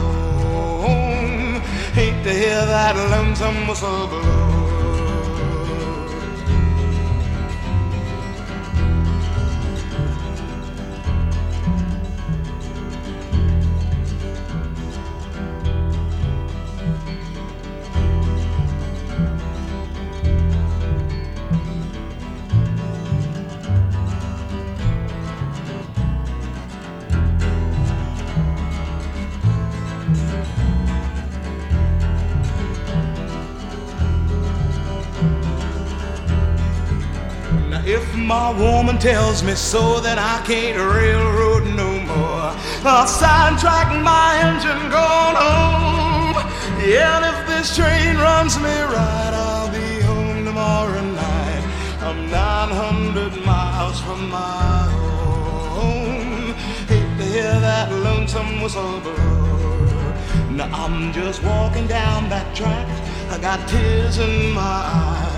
home. 0.84 1.60
Hate 1.92 2.22
to 2.24 2.32
hear 2.32 2.66
that 2.66 2.96
lonesome 3.10 3.66
whistle 3.68 4.06
blow. 4.08 4.55
If 37.86 38.16
my 38.16 38.50
woman 38.50 38.98
tells 38.98 39.44
me 39.44 39.54
so, 39.54 40.00
then 40.00 40.18
I 40.18 40.42
can't 40.44 40.76
railroad 40.76 41.64
no 41.76 42.00
more. 42.00 42.50
I'll 42.84 43.06
sidetrack 43.06 43.88
my 44.02 44.28
engine 44.42 44.90
going 44.90 45.36
home. 45.46 46.34
Yeah, 46.84 47.18
and 47.18 47.24
if 47.32 47.46
this 47.46 47.76
train 47.76 48.16
runs 48.16 48.58
me 48.58 48.76
right, 48.96 49.32
I'll 49.32 49.70
be 49.70 50.00
home 50.02 50.44
tomorrow 50.44 51.00
night. 51.00 51.64
I'm 52.00 52.28
900 52.28 53.46
miles 53.46 54.00
from 54.00 54.30
my 54.30 54.82
home. 55.78 56.54
Hate 56.88 57.18
to 57.18 57.24
hear 57.24 57.60
that 57.60 57.92
lonesome 57.92 58.62
whistle 58.62 59.00
blow. 59.00 59.46
Now 60.50 60.68
I'm 60.72 61.12
just 61.12 61.40
walking 61.44 61.86
down 61.86 62.28
that 62.30 62.54
track. 62.56 62.88
I 63.30 63.38
got 63.38 63.68
tears 63.68 64.18
in 64.18 64.52
my 64.52 64.60
eyes. 64.60 65.35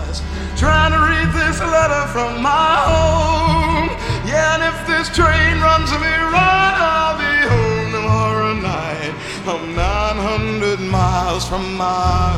Trying 0.59 0.91
to 0.91 0.99
read 0.99 1.33
this 1.35 1.61
letter 1.61 2.09
from 2.09 2.43
my 2.43 2.75
home. 2.91 3.91
Yeah, 4.27 4.57
and 4.57 4.65
if 4.65 4.87
this 4.89 5.09
train 5.15 5.61
runs 5.61 5.89
me 5.93 6.15
right, 6.35 6.77
I'll 6.77 7.17
be 7.17 7.35
home 7.55 7.93
tomorrow 7.93 8.55
night. 8.55 9.15
I'm 9.47 9.77
900 9.77 10.81
miles 10.81 11.49
from 11.49 11.77
my 11.77 12.33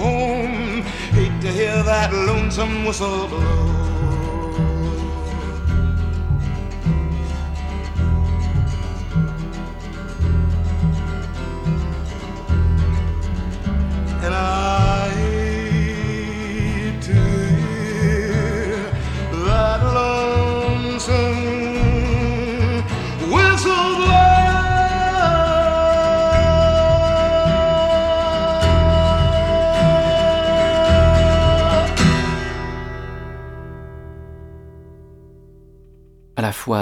home. 0.00 0.82
Hate 1.10 1.40
to 1.40 1.48
hear 1.50 1.82
that 1.82 2.12
lonesome 2.12 2.84
whistle 2.84 3.26
blow. 3.26 3.73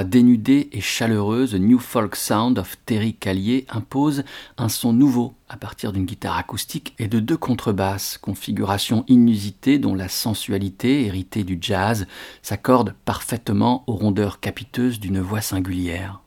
Dénudée 0.04 0.70
et 0.72 0.80
chaleureuse, 0.80 1.54
New 1.54 1.78
Folk 1.78 2.16
Sound 2.16 2.58
of 2.58 2.78
Terry 2.86 3.14
Callier 3.14 3.66
impose 3.68 4.24
un 4.56 4.70
son 4.70 4.92
nouveau 4.92 5.34
à 5.48 5.56
partir 5.56 5.92
d'une 5.92 6.06
guitare 6.06 6.38
acoustique 6.38 6.94
et 6.98 7.08
de 7.08 7.20
deux 7.20 7.36
contrebasses, 7.36 8.16
configuration 8.16 9.04
inusitée 9.06 9.78
dont 9.78 9.94
la 9.94 10.08
sensualité, 10.08 11.04
héritée 11.04 11.44
du 11.44 11.58
jazz, 11.60 12.06
s'accorde 12.40 12.94
parfaitement 13.04 13.84
aux 13.86 13.94
rondeurs 13.94 14.40
capiteuses 14.40 14.98
d'une 14.98 15.20
voix 15.20 15.42
singulière. 15.42 16.20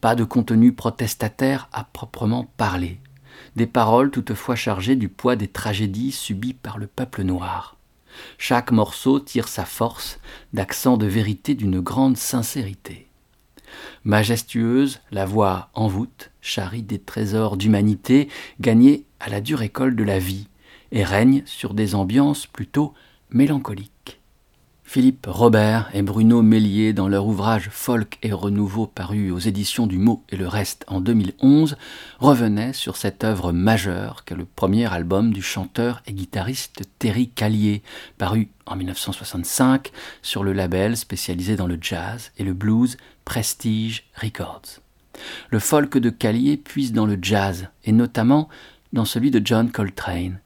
Pas 0.00 0.14
de 0.14 0.22
contenu 0.24 0.72
protestataire 0.72 1.68
à 1.72 1.82
proprement 1.82 2.48
parler. 2.56 3.00
Des 3.56 3.66
paroles 3.66 4.12
toutefois 4.12 4.54
chargées 4.54 4.96
du 4.96 5.08
poids 5.08 5.34
des 5.34 5.48
tragédies 5.48 6.12
subies 6.12 6.54
par 6.54 6.78
le 6.78 6.86
peuple 6.86 7.24
noir. 7.24 7.75
Chaque 8.38 8.72
morceau 8.72 9.20
tire 9.20 9.48
sa 9.48 9.64
force 9.64 10.18
d'accents 10.52 10.96
de 10.96 11.06
vérité 11.06 11.54
d'une 11.54 11.80
grande 11.80 12.16
sincérité. 12.16 13.08
Majestueuse, 14.04 15.00
la 15.10 15.26
voix 15.26 15.70
en 15.74 15.88
voûte 15.88 16.30
charrie 16.40 16.82
des 16.82 16.98
trésors 16.98 17.56
d'humanité 17.56 18.28
gagnés 18.60 19.04
à 19.20 19.28
la 19.28 19.40
dure 19.40 19.62
école 19.62 19.96
de 19.96 20.04
la 20.04 20.18
vie 20.18 20.48
et 20.92 21.04
règne 21.04 21.42
sur 21.46 21.74
des 21.74 21.94
ambiances 21.94 22.46
plutôt 22.46 22.94
mélancoliques. 23.30 23.95
Philippe 24.88 25.26
Robert 25.28 25.90
et 25.94 26.02
Bruno 26.02 26.42
Mélier, 26.42 26.92
dans 26.92 27.08
leur 27.08 27.26
ouvrage 27.26 27.68
Folk 27.72 28.18
et 28.22 28.32
Renouveau 28.32 28.86
paru 28.86 29.32
aux 29.32 29.40
éditions 29.40 29.88
du 29.88 29.98
Mot 29.98 30.22
et 30.28 30.36
le 30.36 30.46
Reste 30.46 30.84
en 30.86 31.00
2011, 31.00 31.76
revenaient 32.20 32.72
sur 32.72 32.96
cette 32.96 33.24
œuvre 33.24 33.52
majeure 33.52 34.24
qu'est 34.24 34.36
le 34.36 34.44
premier 34.46 34.90
album 34.90 35.32
du 35.32 35.42
chanteur 35.42 36.02
et 36.06 36.12
guitariste 36.12 36.84
Terry 37.00 37.28
Callier, 37.28 37.82
paru 38.16 38.48
en 38.64 38.76
1965 38.76 39.90
sur 40.22 40.44
le 40.44 40.52
label 40.52 40.96
spécialisé 40.96 41.56
dans 41.56 41.66
le 41.66 41.78
jazz 41.80 42.30
et 42.38 42.44
le 42.44 42.54
blues 42.54 42.96
Prestige 43.24 44.04
Records. 44.14 44.80
Le 45.50 45.58
folk 45.58 45.98
de 45.98 46.10
Callier 46.10 46.56
puise 46.56 46.92
dans 46.92 47.06
le 47.06 47.18
jazz, 47.20 47.68
et 47.84 47.92
notamment 47.92 48.48
dans 48.92 49.04
celui 49.04 49.32
de 49.32 49.42
John 49.44 49.72
Coltrane. 49.72 50.38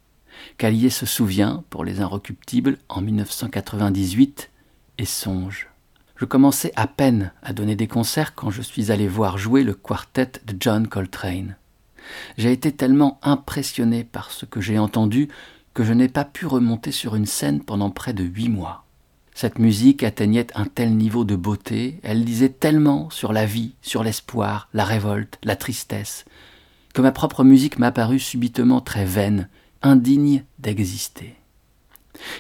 Callier 0.61 0.90
se 0.90 1.06
souvient, 1.06 1.64
pour 1.70 1.86
les 1.86 2.02
Inrecuptibles, 2.02 2.76
en 2.90 3.00
1998, 3.00 4.50
et 4.98 5.06
songe. 5.06 5.70
Je 6.16 6.26
commençais 6.26 6.70
à 6.76 6.86
peine 6.86 7.32
à 7.42 7.54
donner 7.54 7.76
des 7.76 7.86
concerts 7.86 8.34
quand 8.34 8.50
je 8.50 8.61
suis 8.61 8.92
allé 8.92 9.08
voir 9.08 9.38
jouer 9.38 9.64
le 9.64 9.72
quartet 9.72 10.32
de 10.44 10.54
John 10.61 10.86
Coltrane. 10.86 11.56
J'ai 12.36 12.52
été 12.52 12.72
tellement 12.72 13.18
impressionné 13.22 14.04
par 14.04 14.30
ce 14.30 14.44
que 14.44 14.61
j'ai 14.61 14.78
entendu 14.78 15.28
que 15.72 15.82
je 15.82 15.94
n'ai 15.94 16.08
pas 16.08 16.26
pu 16.26 16.44
remonter 16.44 16.92
sur 16.92 17.16
une 17.16 17.24
scène 17.24 17.62
pendant 17.62 17.88
près 17.88 18.12
de 18.12 18.24
huit 18.24 18.50
mois. 18.50 18.84
Cette 19.34 19.58
musique 19.58 20.02
atteignait 20.02 20.54
un 20.54 20.66
tel 20.66 20.94
niveau 20.94 21.24
de 21.24 21.36
beauté, 21.36 22.00
elle 22.02 22.22
disait 22.22 22.50
tellement 22.50 23.08
sur 23.08 23.32
la 23.32 23.46
vie, 23.46 23.72
sur 23.80 24.04
l'espoir, 24.04 24.68
la 24.74 24.84
révolte, 24.84 25.38
la 25.42 25.56
tristesse, 25.56 26.26
que 26.92 27.00
ma 27.00 27.12
propre 27.12 27.44
musique 27.44 27.78
m'apparut 27.78 28.20
subitement 28.20 28.82
très 28.82 29.06
vaine, 29.06 29.48
indigne 29.82 30.44
d'exister. 30.58 31.36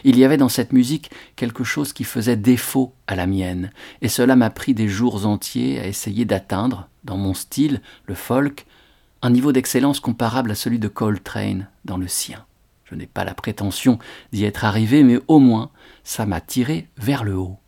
Il 0.04 0.18
y 0.18 0.24
avait 0.24 0.36
dans 0.36 0.48
cette 0.48 0.72
musique 0.72 1.10
quelque 1.36 1.64
chose 1.64 1.92
qui 1.92 2.04
faisait 2.04 2.36
défaut 2.36 2.92
à 3.06 3.14
la 3.14 3.26
mienne, 3.26 3.70
et 4.02 4.08
cela 4.08 4.36
m'a 4.36 4.50
pris 4.50 4.74
des 4.74 4.88
jours 4.88 5.26
entiers 5.26 5.78
à 5.78 5.86
essayer 5.86 6.24
d'atteindre, 6.24 6.88
dans 7.04 7.16
mon 7.16 7.34
style, 7.34 7.80
le 8.06 8.14
folk, 8.14 8.66
un 9.22 9.30
niveau 9.30 9.52
d'excellence 9.52 10.00
comparable 10.00 10.50
à 10.50 10.54
celui 10.54 10.78
de 10.78 10.88
Coltrane 10.88 11.68
dans 11.84 11.96
le 11.96 12.08
sien. 12.08 12.44
Je 12.84 12.94
n'ai 12.94 13.06
pas 13.06 13.24
la 13.24 13.34
prétention 13.34 13.98
d'y 14.32 14.44
être 14.44 14.64
arrivé, 14.64 15.02
mais 15.02 15.20
au 15.28 15.38
moins 15.38 15.70
ça 16.04 16.26
m'a 16.26 16.40
tiré 16.40 16.88
vers 16.96 17.24
le 17.24 17.36
haut. 17.36 17.58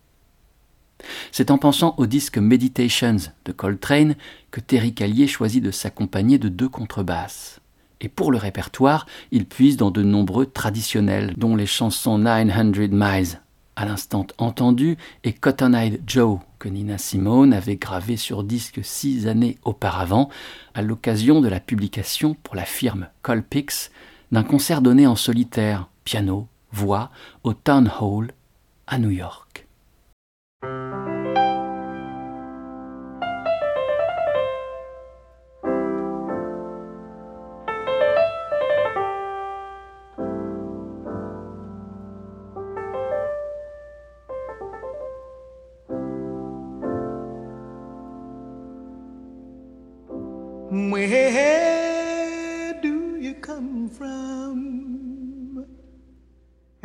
C'est 1.31 1.51
en 1.51 1.57
pensant 1.57 1.95
au 1.97 2.05
disque 2.05 2.37
Meditations 2.37 3.17
de 3.45 3.51
Coltrane 3.51 4.15
que 4.51 4.59
Terry 4.59 4.93
Callier 4.93 5.27
choisit 5.27 5.63
de 5.63 5.71
s'accompagner 5.71 6.37
de 6.37 6.49
deux 6.49 6.69
contrebasses. 6.69 7.59
Et 8.01 8.09
pour 8.09 8.31
le 8.31 8.37
répertoire, 8.37 9.05
il 9.31 9.45
puise 9.45 9.77
dans 9.77 9.91
de 9.91 10.03
nombreux 10.03 10.45
traditionnels, 10.45 11.33
dont 11.37 11.55
les 11.55 11.65
chansons 11.65 12.17
900 12.17 12.89
Miles, 12.91 13.41
à 13.75 13.85
l'instant 13.85 14.27
entendu, 14.37 14.97
et 15.23 15.33
Cotton 15.33 15.73
Eyed 15.73 16.01
Joe, 16.05 16.39
que 16.59 16.69
Nina 16.69 16.97
Simone 16.97 17.53
avait 17.53 17.75
gravé 17.75 18.17
sur 18.17 18.43
disque 18.43 18.81
six 18.83 19.27
années 19.27 19.57
auparavant, 19.63 20.29
à 20.73 20.81
l'occasion 20.81 21.41
de 21.41 21.47
la 21.47 21.59
publication 21.59 22.35
pour 22.43 22.55
la 22.55 22.65
firme 22.65 23.07
Colpix 23.21 23.91
d'un 24.31 24.43
concert 24.43 24.81
donné 24.81 25.05
en 25.07 25.15
solitaire, 25.15 25.87
piano, 26.03 26.47
voix, 26.71 27.11
au 27.43 27.53
Town 27.53 27.89
Hall 28.01 28.31
à 28.87 28.97
New 28.97 29.11
York. 29.11 29.42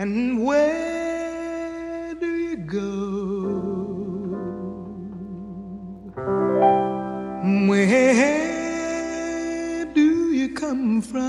And 0.01 0.47
where 0.47 2.15
do 2.15 2.37
you 2.37 2.57
go? 2.57 2.89
Where 7.69 8.25
do 9.87 10.33
you 10.33 10.55
come 10.55 11.03
from? 11.03 11.29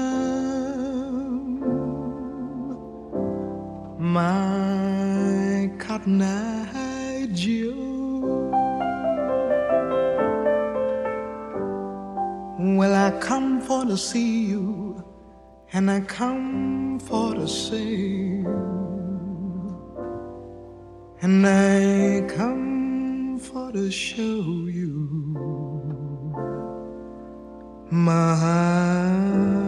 My 3.98 5.72
cotton 5.80 6.22
eye 6.22 7.28
Joe. 7.34 8.52
Well, 12.60 12.94
I 12.94 13.10
come 13.20 13.62
for 13.62 13.84
to 13.86 13.98
see 13.98 14.46
you, 14.46 15.04
and 15.74 15.90
I 15.90 16.02
come 16.02 17.00
for 17.00 17.34
to 17.34 17.48
sing, 17.48 18.29
and 21.30 21.46
I 21.46 22.22
come 22.36 23.38
for 23.38 23.72
to 23.72 23.92
show 23.92 24.42
you 24.80 24.96
my 27.92 28.36
diamond 28.36 29.59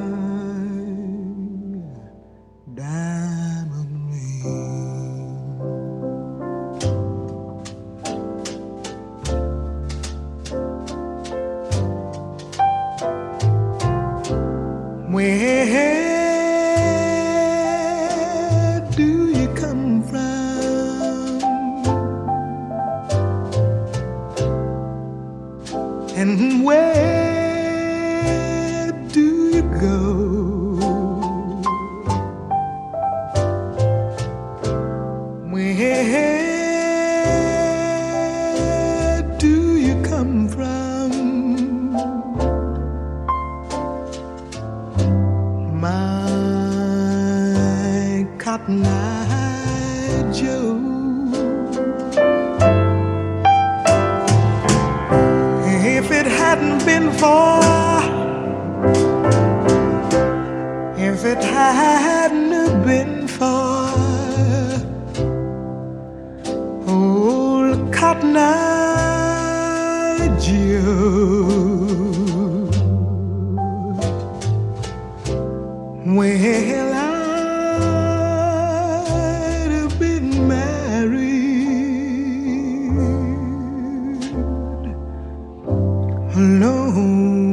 long 86.36 87.51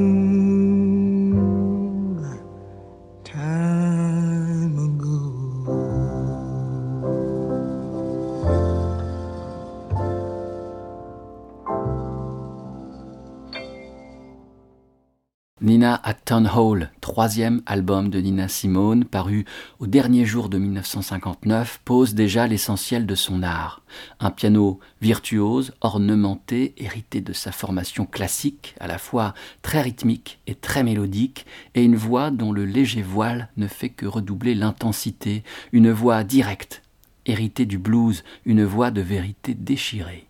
Nina 16.30 16.36
at 16.36 16.50
Town 16.50 16.50
Hall, 16.54 16.90
troisième 17.00 17.62
album 17.64 18.10
de 18.10 18.20
Nina 18.20 18.48
Simone, 18.48 19.04
paru 19.04 19.46
au 19.78 19.86
dernier 19.86 20.26
jour 20.26 20.48
de 20.48 20.58
1959, 20.58 21.80
pose 21.84 22.14
déjà 22.14 22.46
l'essentiel 22.46 23.06
de 23.06 23.14
son 23.14 23.42
art. 23.42 23.82
Un 24.20 24.30
piano 24.30 24.78
virtuose, 25.00 25.72
ornementé, 25.80 26.74
hérité 26.76 27.20
de 27.20 27.32
sa 27.32 27.50
formation 27.52 28.04
classique, 28.04 28.74
à 28.78 28.86
la 28.86 28.98
fois 28.98 29.32
très 29.62 29.80
rythmique 29.80 30.38
et 30.46 30.54
très 30.54 30.82
mélodique, 30.82 31.46
et 31.74 31.82
une 31.82 31.96
voix 31.96 32.30
dont 32.30 32.52
le 32.52 32.64
léger 32.64 33.02
voile 33.02 33.48
ne 33.56 33.66
fait 33.66 33.90
que 33.90 34.06
redoubler 34.06 34.54
l'intensité, 34.54 35.44
une 35.72 35.90
voix 35.90 36.24
directe, 36.24 36.82
héritée 37.26 37.66
du 37.66 37.78
blues, 37.78 38.22
une 38.44 38.64
voix 38.64 38.90
de 38.90 39.00
vérité 39.00 39.54
déchirée. 39.54 40.26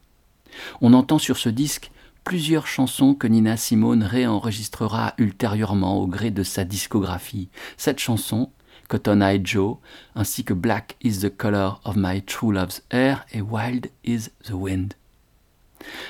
On 0.81 0.93
entend 0.93 1.19
sur 1.19 1.37
ce 1.37 1.49
disque 1.49 1.91
plusieurs 2.29 2.67
chansons 2.67 3.15
que 3.15 3.27
Nina 3.27 3.57
Simone 3.57 4.03
réenregistrera 4.03 5.15
ultérieurement 5.17 5.97
au 5.97 6.07
gré 6.07 6.31
de 6.31 6.43
sa 6.43 6.65
discographie. 6.65 7.49
Cette 7.79 8.01
chanson, 8.01 8.51
Cotton 8.89 9.23
Eye 9.23 9.41
Joe, 9.43 9.79
ainsi 10.15 10.45
que 10.45 10.53
Black 10.53 10.97
is 11.03 11.21
the 11.21 11.35
Color 11.35 11.81
of 11.87 11.97
My 11.97 12.21
True 12.21 12.53
Love's 12.53 12.83
Hair 12.91 13.25
et 13.33 13.41
Wild 13.41 13.87
is 14.05 14.29
the 14.45 14.51
Wind. 14.51 14.93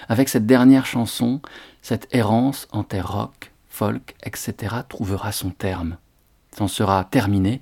Avec 0.09 0.29
cette 0.29 0.45
dernière 0.45 0.87
chanson, 0.87 1.41
cette 1.83 2.09
errance 2.11 2.67
en 2.73 2.83
terre 2.83 3.13
rock, 3.13 3.53
folk, 3.69 4.17
etc. 4.25 4.75
trouvera 4.89 5.31
son 5.31 5.51
terme. 5.51 5.99
C'en 6.51 6.67
sera 6.67 7.05
terminé 7.05 7.61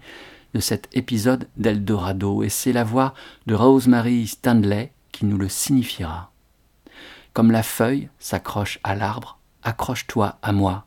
de 0.54 0.60
cet 0.60 0.88
épisode 0.94 1.46
d'Eldorado 1.58 2.42
et 2.42 2.48
c'est 2.48 2.72
la 2.72 2.84
voix 2.84 3.12
de 3.46 3.54
Rosemary 3.54 4.26
Stanley 4.26 4.92
qui 5.12 5.26
nous 5.26 5.36
le 5.36 5.50
signifiera. 5.50 6.30
Comme 7.36 7.52
la 7.52 7.62
feuille 7.62 8.08
s'accroche 8.18 8.80
à 8.82 8.94
l'arbre, 8.94 9.38
accroche-toi 9.62 10.38
à 10.40 10.52
moi. 10.52 10.86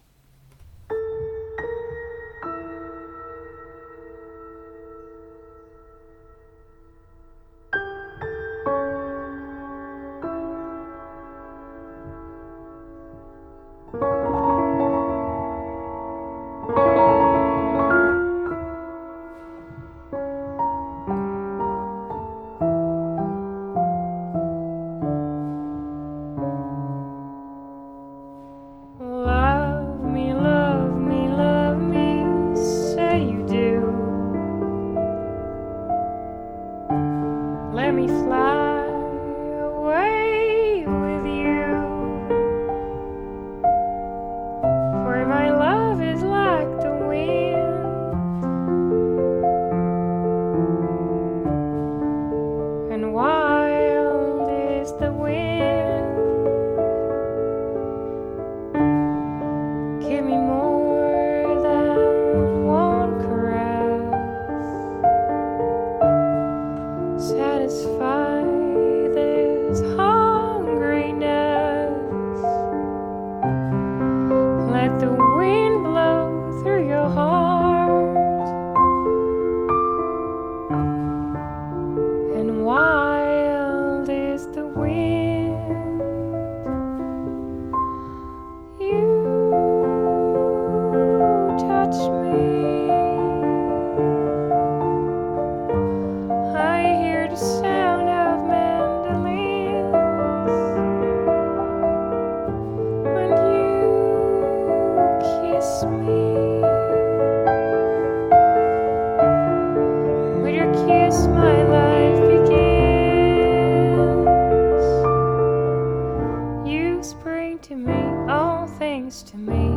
All 118.30 118.68
things 118.68 119.24
to 119.24 119.38
me. 119.38 119.70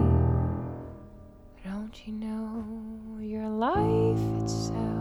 Don't 1.64 2.06
you 2.06 2.12
know 2.12 3.18
your 3.20 3.48
life 3.48 4.42
itself? 4.42 4.99